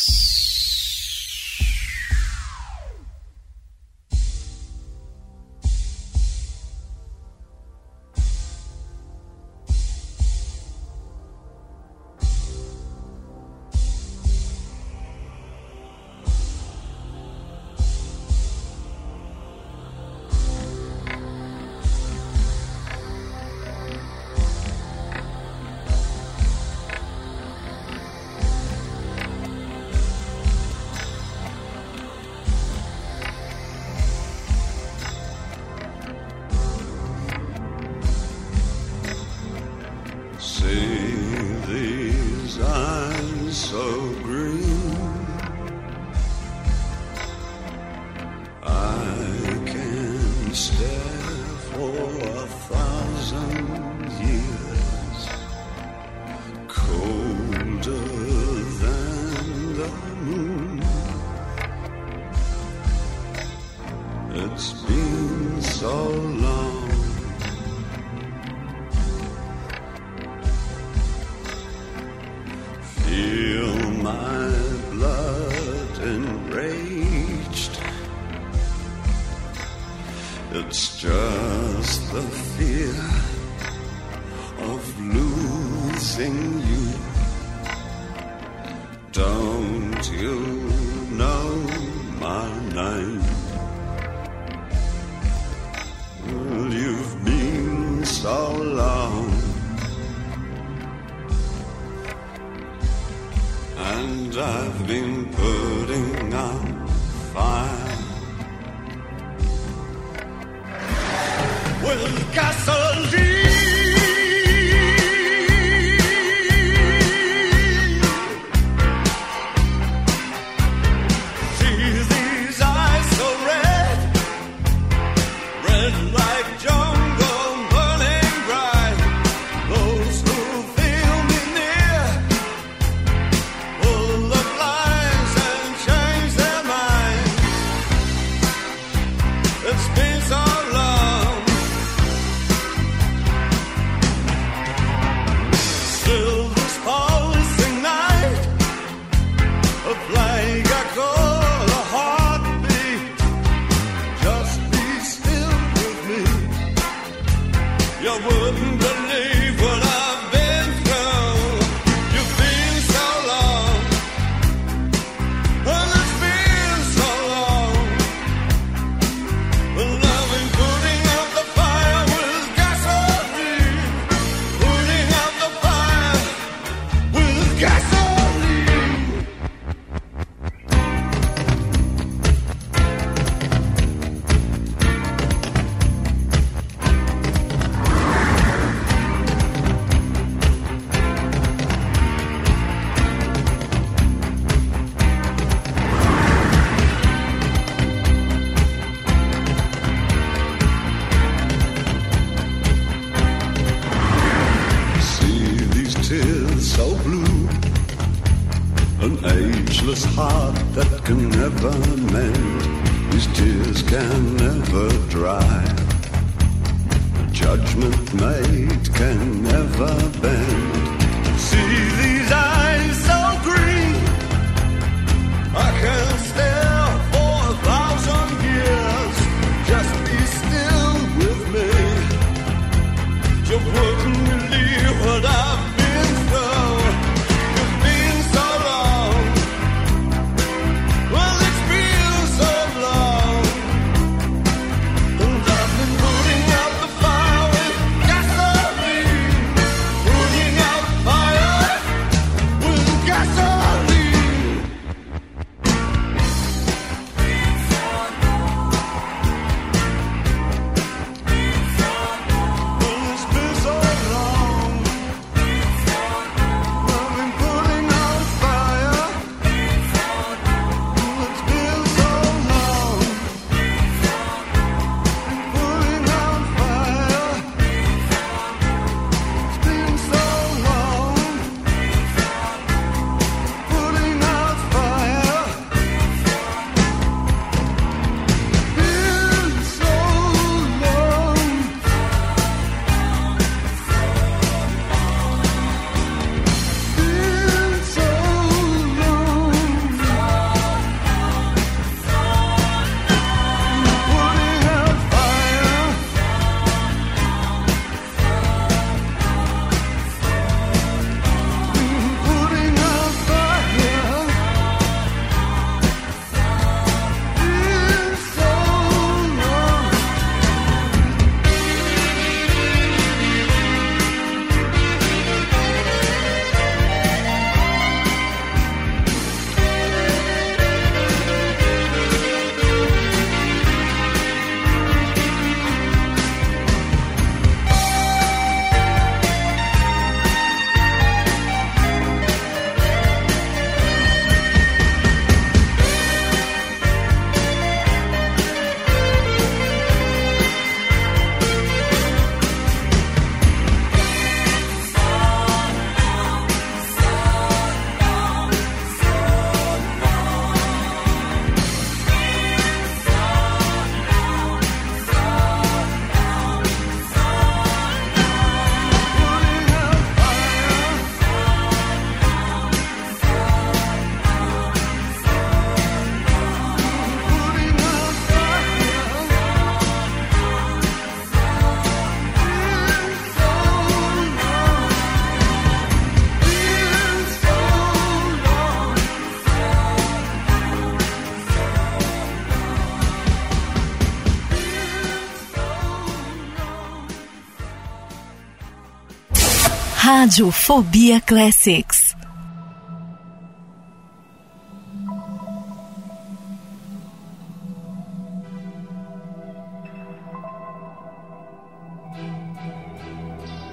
[400.22, 402.14] Radiofobia Classics.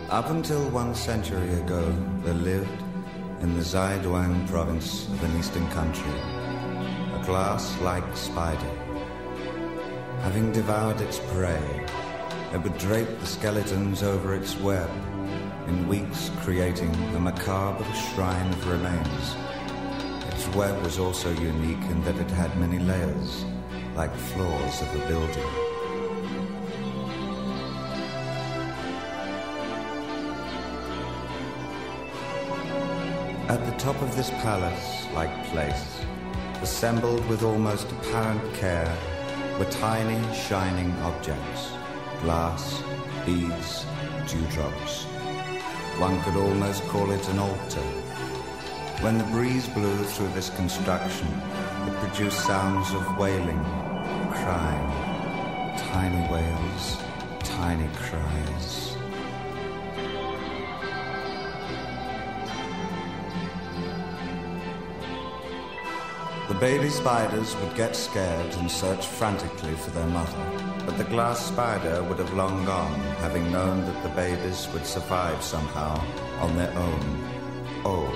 [0.09, 1.85] Up until one century ago,
[2.23, 2.67] there lived
[3.41, 8.73] in the Zaiduan province of an eastern country a glass-like spider.
[10.21, 11.85] Having devoured its prey,
[12.51, 14.89] it would drape the skeletons over its web,
[15.69, 19.35] in weeks creating a macabre shrine of remains.
[20.33, 23.45] Its web was also unique in that it had many layers,
[23.95, 25.51] like floors of a building.
[33.47, 36.01] At the top of this palace-like place,
[36.63, 38.91] assembled with almost apparent care,
[39.59, 41.61] were tiny, shining objects,
[42.21, 42.81] glass,
[43.23, 43.85] beads,
[44.27, 45.08] dewdrops.
[45.99, 47.81] One could almost call it an altar.
[49.01, 51.27] When the breeze blew through this construction,
[51.87, 53.61] it produced sounds of wailing,
[54.31, 56.97] crying, tiny wails,
[57.39, 58.95] tiny cries.
[66.47, 71.45] The baby spiders would get scared and search frantically for their mother, but the glass
[71.45, 76.03] spider would have long gone, having known that the babies would survive somehow
[76.39, 77.01] on their own.
[77.85, 78.09] Oh,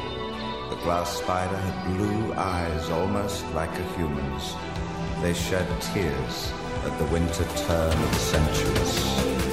[0.71, 4.55] the glass spider had blue eyes almost like a human's.
[5.21, 6.51] They shed tears
[6.83, 9.52] at the winter turn of the centuries.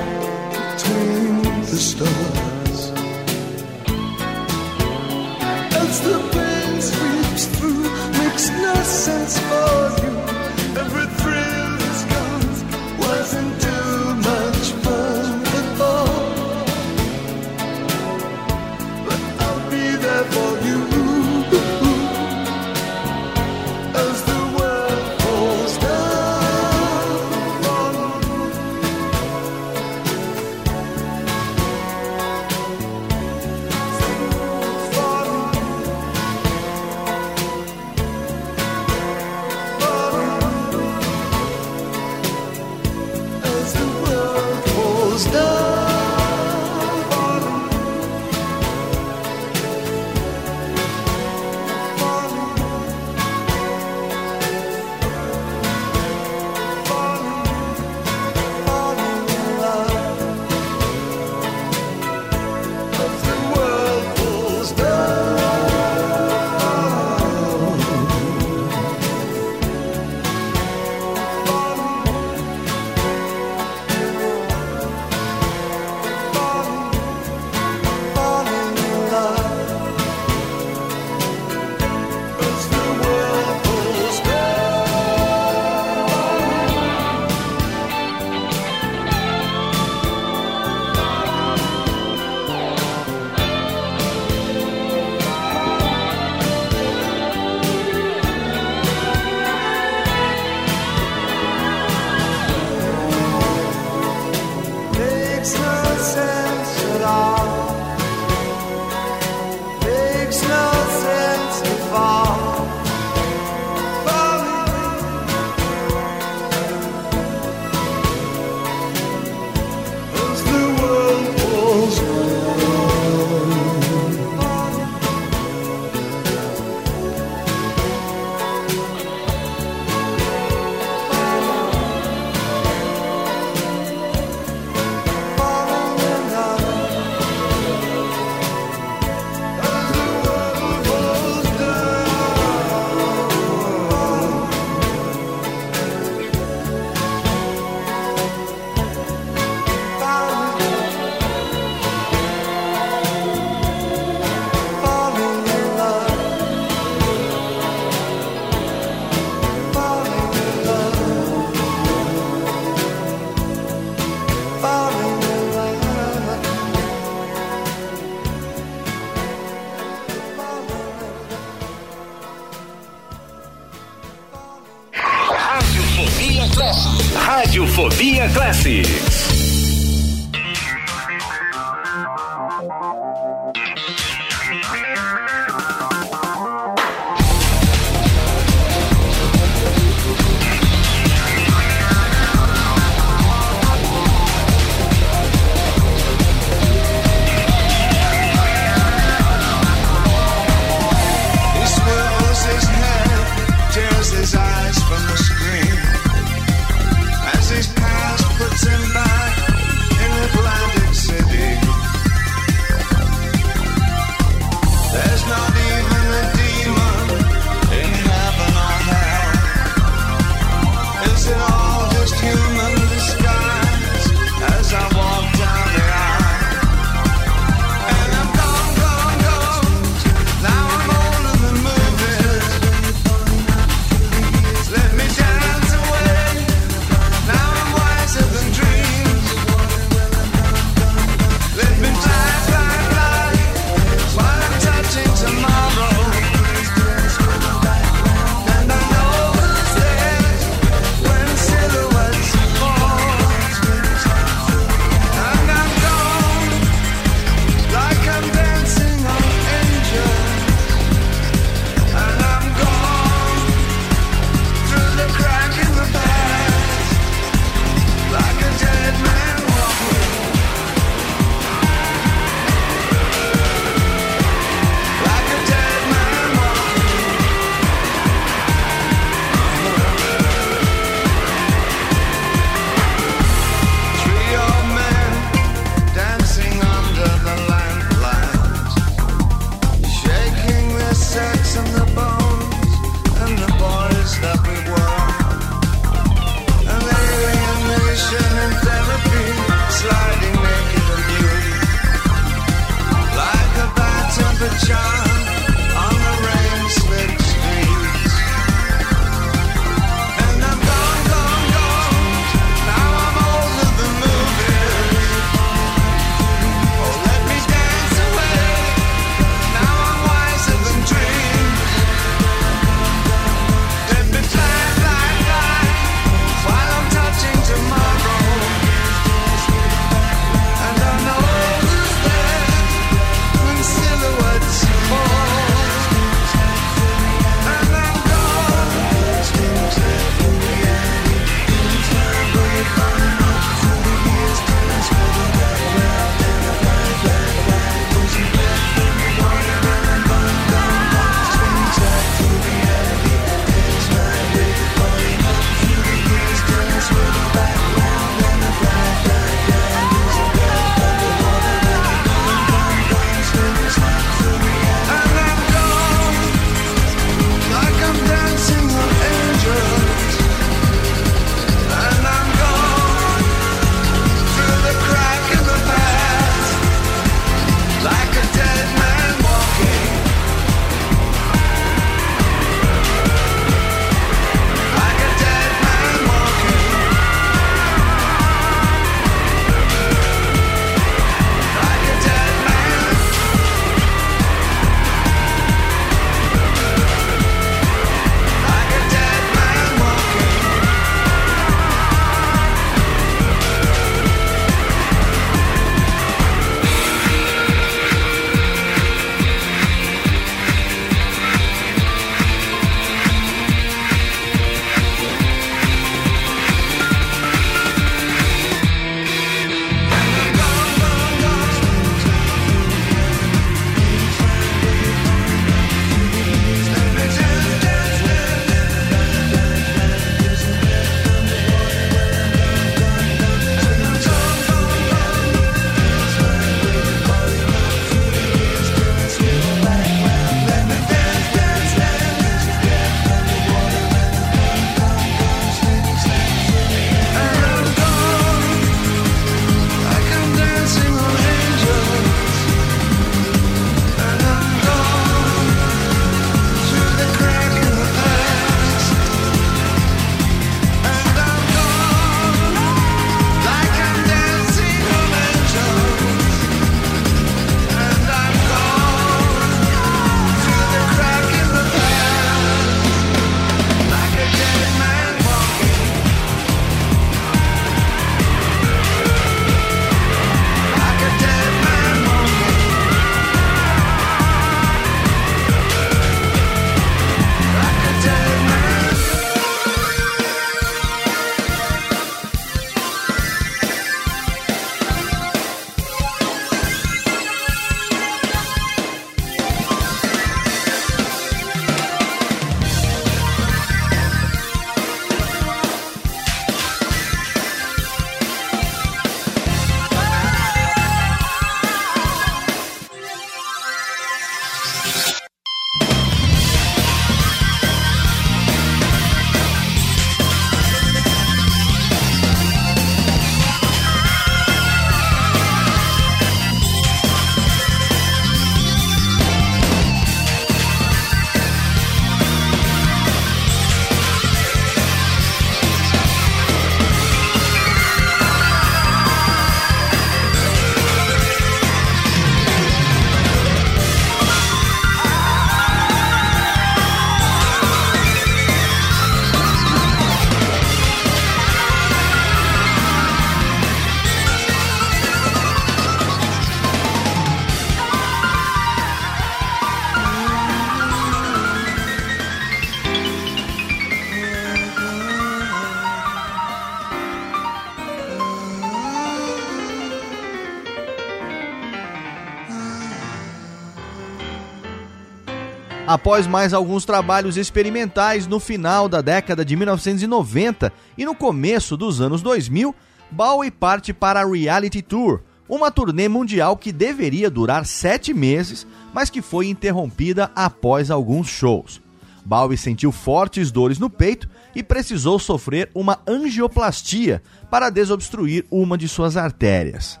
[576.10, 582.00] Após mais alguns trabalhos experimentais no final da década de 1990 e no começo dos
[582.00, 582.74] anos 2000,
[583.12, 589.08] Bowie parte para a Reality Tour, uma turnê mundial que deveria durar sete meses, mas
[589.08, 591.80] que foi interrompida após alguns shows.
[592.26, 598.88] Bowie sentiu fortes dores no peito e precisou sofrer uma angioplastia para desobstruir uma de
[598.88, 600.00] suas artérias.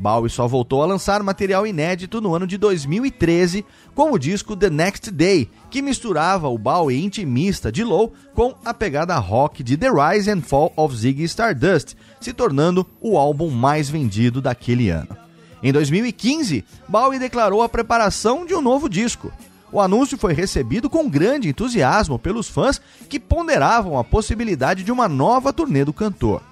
[0.00, 4.70] Bowie só voltou a lançar material inédito no ano de 2013 com o disco The
[4.70, 9.88] Next Day, que misturava o Bowie intimista de Low com a pegada rock de The
[9.90, 15.14] Rise and Fall of Ziggy Stardust, se tornando o álbum mais vendido daquele ano.
[15.62, 19.30] Em 2015, Bowie declarou a preparação de um novo disco.
[19.70, 25.06] O anúncio foi recebido com grande entusiasmo pelos fãs que ponderavam a possibilidade de uma
[25.08, 26.42] nova turnê do cantor.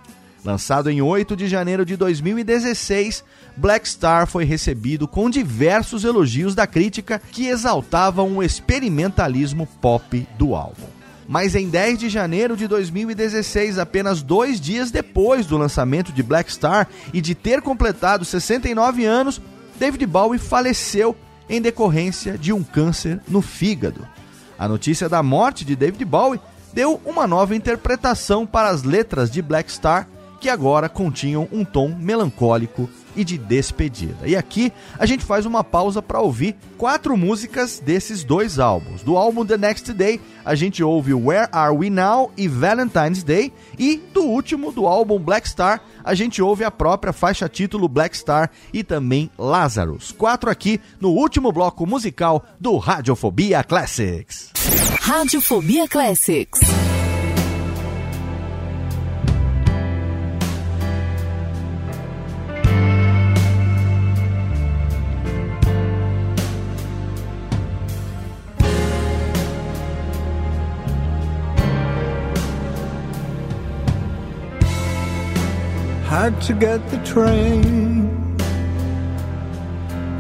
[0.45, 3.25] Lançado em 8 de janeiro de 2016,
[3.57, 10.55] Black Star foi recebido com diversos elogios da crítica que exaltavam o experimentalismo pop do
[10.55, 10.87] álbum.
[11.27, 16.51] Mas em 10 de janeiro de 2016, apenas dois dias depois do lançamento de Black
[16.51, 19.41] Star e de ter completado 69 anos,
[19.79, 21.15] David Bowie faleceu
[21.49, 24.07] em decorrência de um câncer no fígado.
[24.59, 26.41] A notícia da morte de David Bowie
[26.73, 30.09] deu uma nova interpretação para as letras de Black Star
[30.41, 34.27] que agora continham um tom melancólico e de despedida.
[34.27, 39.03] E aqui a gente faz uma pausa para ouvir quatro músicas desses dois álbuns.
[39.03, 43.53] Do álbum The Next Day, a gente ouve Where Are We Now e Valentine's Day,
[43.79, 48.17] e do último, do álbum Black Star, a gente ouve a própria faixa título Black
[48.17, 50.13] Star e também Lazarus.
[50.13, 54.53] Quatro aqui no último bloco musical do Radiofobia Classics.
[55.01, 56.61] Radiofobia Classics.
[76.09, 78.09] Had to get the train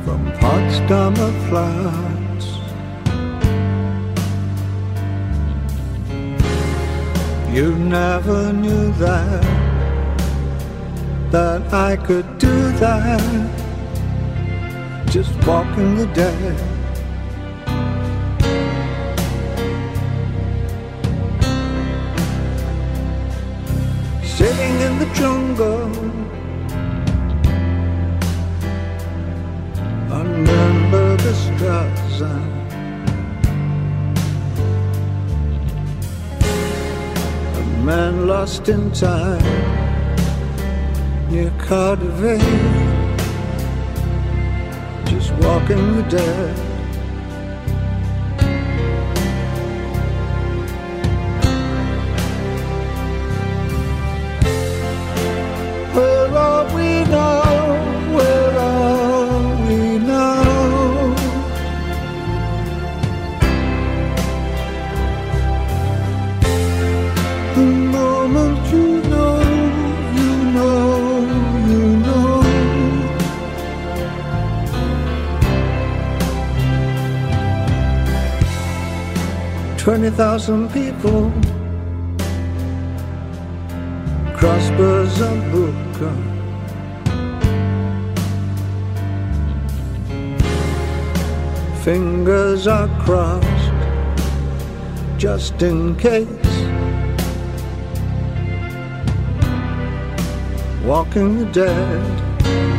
[0.05, 2.47] from Potsdamer Platz.
[7.57, 9.43] You never knew that,
[11.31, 13.51] that I could do that,
[15.07, 16.78] just walking the dead.
[24.99, 25.89] The jungle.
[30.11, 32.35] Remember the Straße.
[37.57, 39.43] A man lost in time
[41.31, 42.43] near Cardiff,
[45.05, 46.68] just walking the dead.
[79.89, 81.33] 20,000 people.
[84.37, 86.15] Crossbars on Booker
[91.83, 93.73] Fingers are crossed
[95.17, 96.29] Just in case.
[100.85, 102.78] Walking the dead.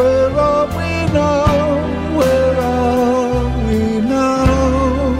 [0.00, 2.16] Where are we now?
[2.18, 5.16] Where are we now?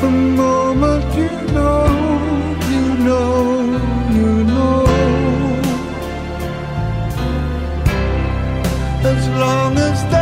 [0.00, 1.86] The moment you know,
[2.72, 3.30] you know,
[4.10, 4.86] you know.
[9.04, 10.21] As long as there's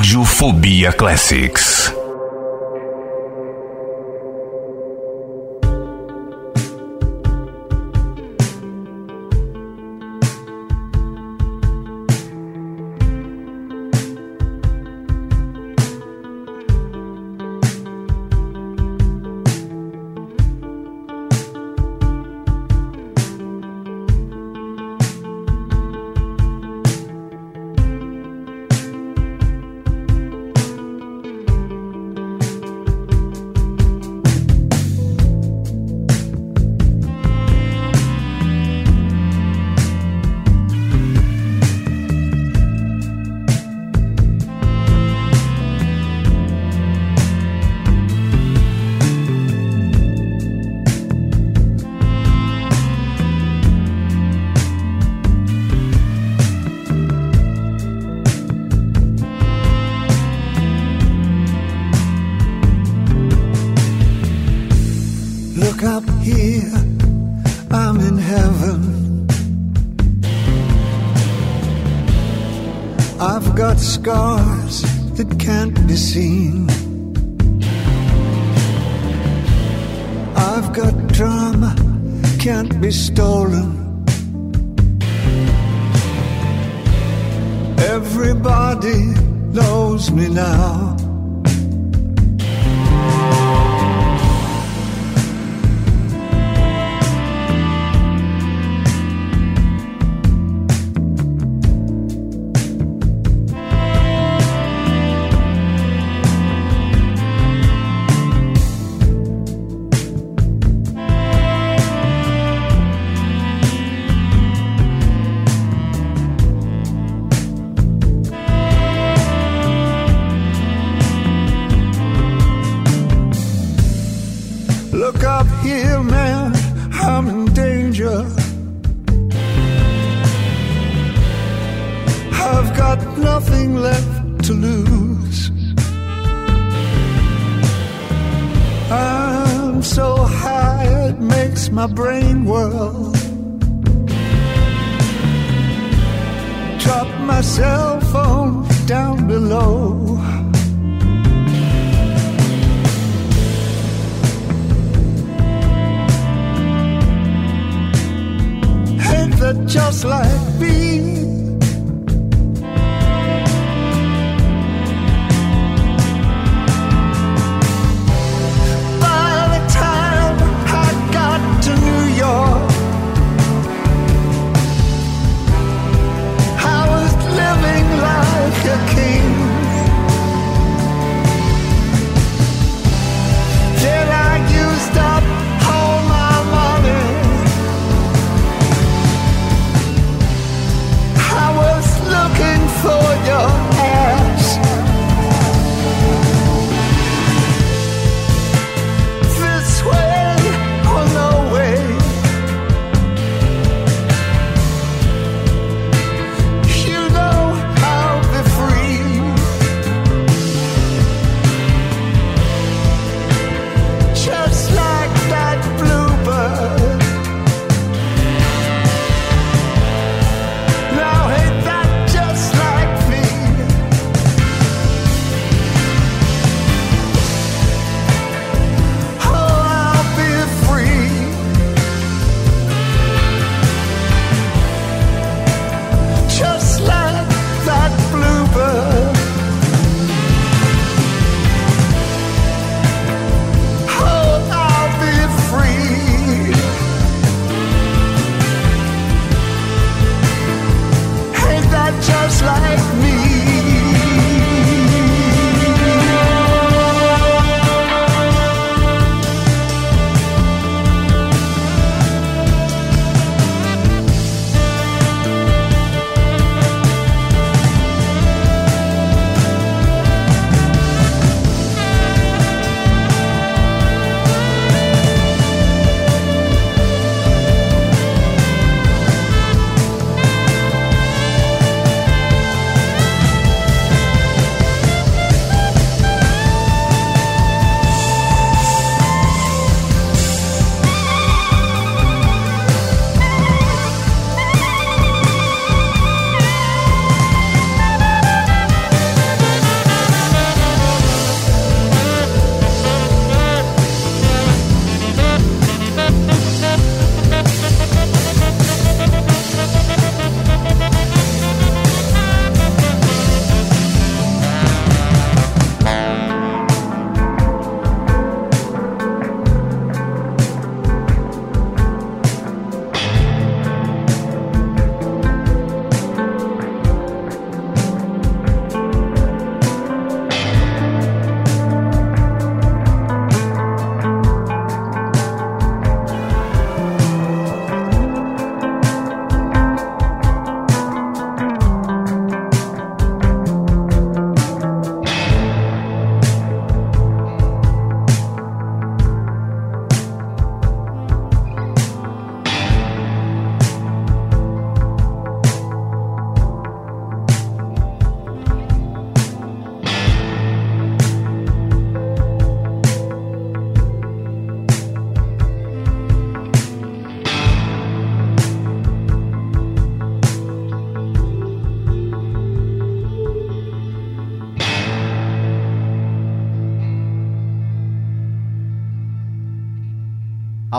[0.00, 1.99] Radiofobia Classics.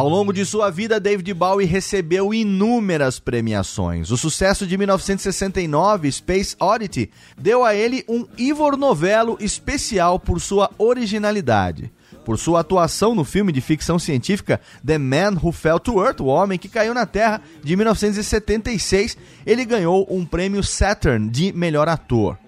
[0.01, 4.09] Ao longo de sua vida, David Bowie recebeu inúmeras premiações.
[4.09, 10.71] O sucesso de 1969, Space Oddity, deu a ele um Ivor Novello especial por sua
[10.79, 11.91] originalidade.
[12.25, 16.25] Por sua atuação no filme de ficção científica The Man Who Fell to Earth, O
[16.25, 19.15] Homem que Caiu na Terra, de 1976,
[19.45, 22.39] ele ganhou um prêmio Saturn de melhor ator.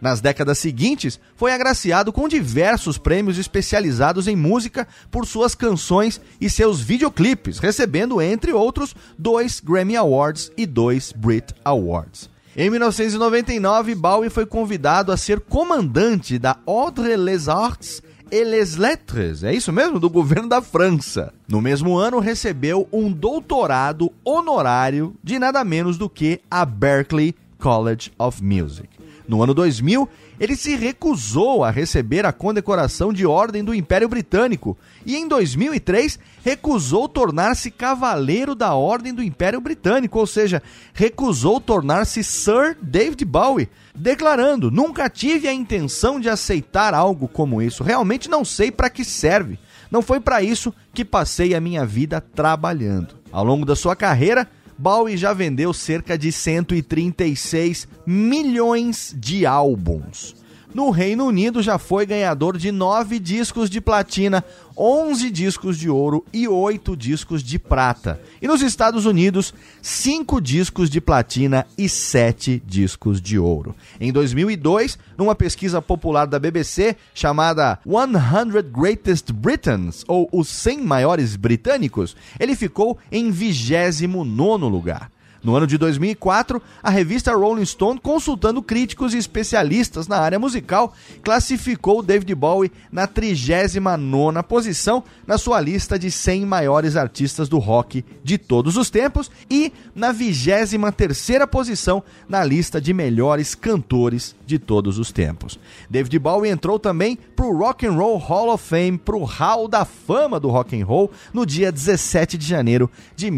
[0.00, 6.48] Nas décadas seguintes, foi agraciado com diversos prêmios especializados em música por suas canções e
[6.48, 12.30] seus videoclipes, recebendo, entre outros, dois Grammy Awards e dois Brit Awards.
[12.56, 19.42] Em 1999, Bowie foi convidado a ser comandante da Ordre les Arts et les Lettres,
[19.44, 19.98] é isso mesmo?
[19.98, 21.32] Do governo da França.
[21.48, 28.12] No mesmo ano, recebeu um doutorado honorário de nada menos do que a Berklee College
[28.18, 28.89] of Music.
[29.30, 30.08] No ano 2000,
[30.40, 34.76] ele se recusou a receber a condecoração de Ordem do Império Britânico
[35.06, 40.60] e, em 2003, recusou tornar-se Cavaleiro da Ordem do Império Britânico, ou seja,
[40.92, 47.84] recusou tornar-se Sir David Bowie, declarando: Nunca tive a intenção de aceitar algo como isso,
[47.84, 49.60] realmente não sei para que serve.
[49.92, 53.14] Não foi para isso que passei a minha vida trabalhando.
[53.30, 54.48] Ao longo da sua carreira,
[54.80, 60.34] Bowie já vendeu cerca de 136 milhões de álbuns.
[60.72, 64.44] No Reino Unido já foi ganhador de 9 discos de platina,
[64.78, 68.20] 11 discos de ouro e 8 discos de prata.
[68.40, 73.74] E nos Estados Unidos, 5 discos de platina e 7 discos de ouro.
[74.00, 81.34] Em 2002, numa pesquisa popular da BBC chamada 100 Greatest Britons, ou os 100 maiores
[81.34, 85.10] britânicos, ele ficou em 29º lugar.
[85.42, 90.92] No ano de 2004, a revista Rolling Stone, consultando críticos e especialistas na área musical,
[91.22, 98.04] classificou David Bowie na 39ª posição na sua lista de 100 maiores artistas do rock
[98.22, 104.98] de todos os tempos e na 23ª posição na lista de melhores cantores de todos
[104.98, 105.58] os tempos.
[105.88, 110.38] David Bowie entrou também pro Rock and Roll Hall of Fame, pro Hall da Fama
[110.38, 113.30] do Rock and Roll, no dia 17 de janeiro de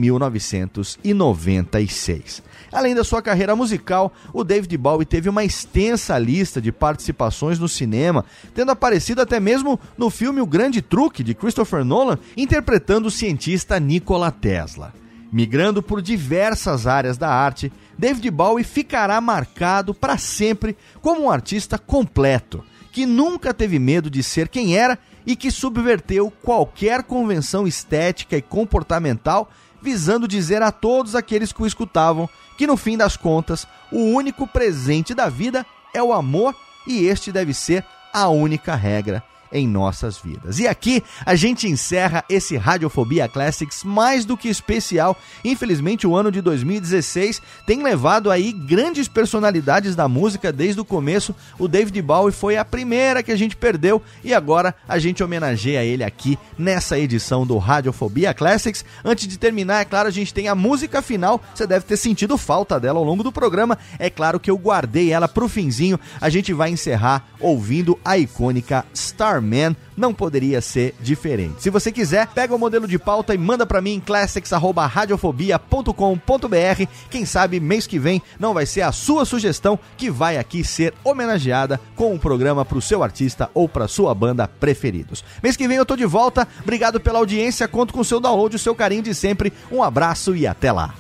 [1.93, 2.43] 1996.
[2.73, 7.69] Além da sua carreira musical, o David Bowie teve uma extensa lista de participações no
[7.69, 13.11] cinema, tendo aparecido até mesmo no filme O Grande Truque de Christopher Nolan, interpretando o
[13.11, 14.95] cientista Nikola Tesla.
[15.31, 21.79] Migrando por diversas áreas da arte, David Bowie ficará marcado para sempre como um artista
[21.79, 28.37] completo, que nunca teve medo de ser quem era e que subverteu qualquer convenção estética
[28.37, 29.51] e comportamental
[29.83, 34.47] visando dizer a todos aqueles que o escutavam que no fim das contas, o único
[34.47, 36.55] presente da vida é o amor
[36.87, 40.59] e este deve ser a única regra em nossas vidas.
[40.59, 45.17] E aqui a gente encerra esse Radiofobia Classics mais do que especial.
[45.45, 51.35] Infelizmente, o ano de 2016 tem levado aí grandes personalidades da música desde o começo.
[51.59, 55.85] O David Bowie foi a primeira que a gente perdeu e agora a gente homenageia
[55.85, 58.85] ele aqui nessa edição do Radiofobia Classics.
[59.05, 61.43] Antes de terminar, é claro, a gente tem a música final.
[61.55, 63.79] Você deve ter sentido falta dela ao longo do programa.
[63.99, 65.99] É claro que eu guardei ela pro finzinho.
[66.21, 71.63] A gente vai encerrar ouvindo a icônica Star Man não poderia ser diferente.
[71.63, 76.87] Se você quiser, pega o modelo de pauta e manda para mim em classics@radiofobia.com.br.
[77.11, 80.93] Quem sabe mês que vem não vai ser a sua sugestão que vai aqui ser
[81.05, 85.25] homenageada com um programa para o seu artista ou para sua banda preferidos.
[85.43, 86.47] Mês que vem eu tô de volta.
[86.63, 89.53] Obrigado pela audiência, conto com o seu download, o seu carinho de sempre.
[89.71, 90.95] Um abraço e até lá.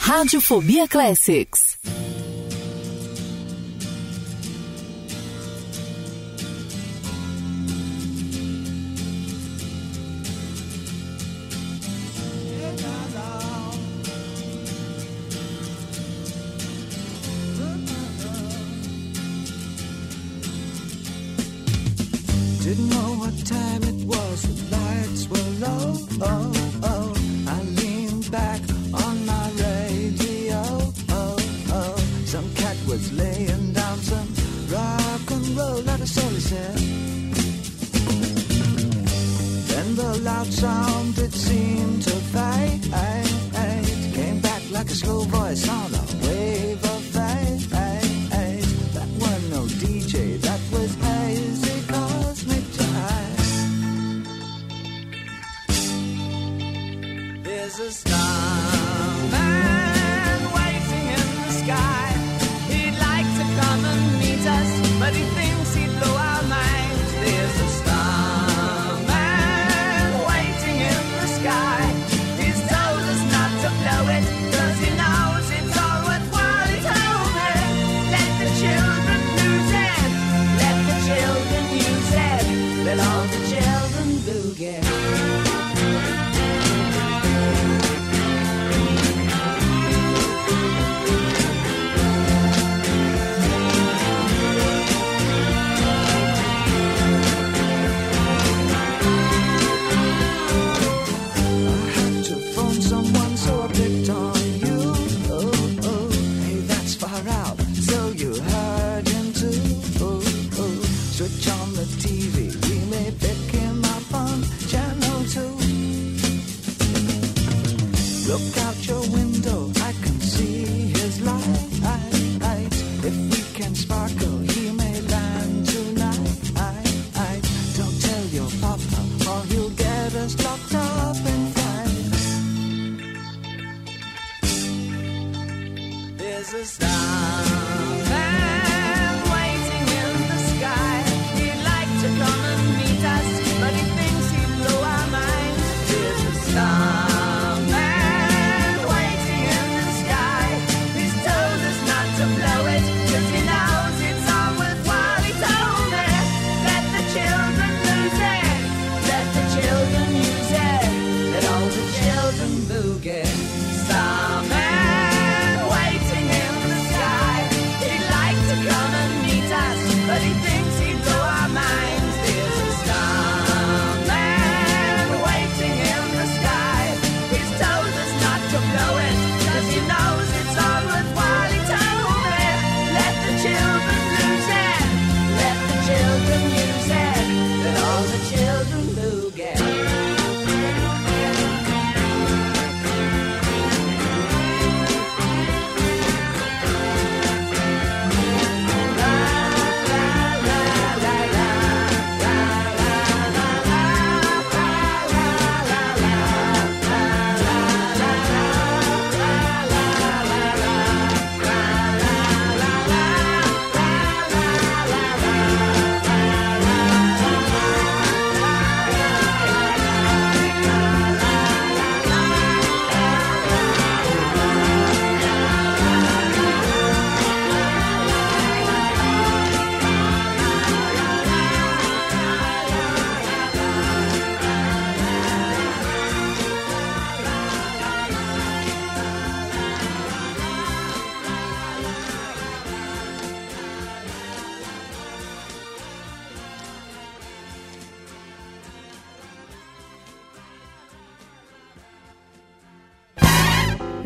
[0.00, 1.78] Radiofobia Classics.
[22.74, 25.94] Didn't know what time it was, the lights were low.
[26.22, 27.14] Oh, oh.
[27.46, 28.60] I leaned back
[28.92, 30.60] on my radio.
[31.10, 31.36] Oh,
[31.70, 31.96] oh.
[32.24, 34.28] Some cat was laying down some
[34.74, 36.78] rock and roll, not a soul he said.
[39.68, 42.82] Then the loud sound it seemed to fade.
[44.14, 46.13] Came back like a slow voice on wave
[57.76, 58.83] There's a starman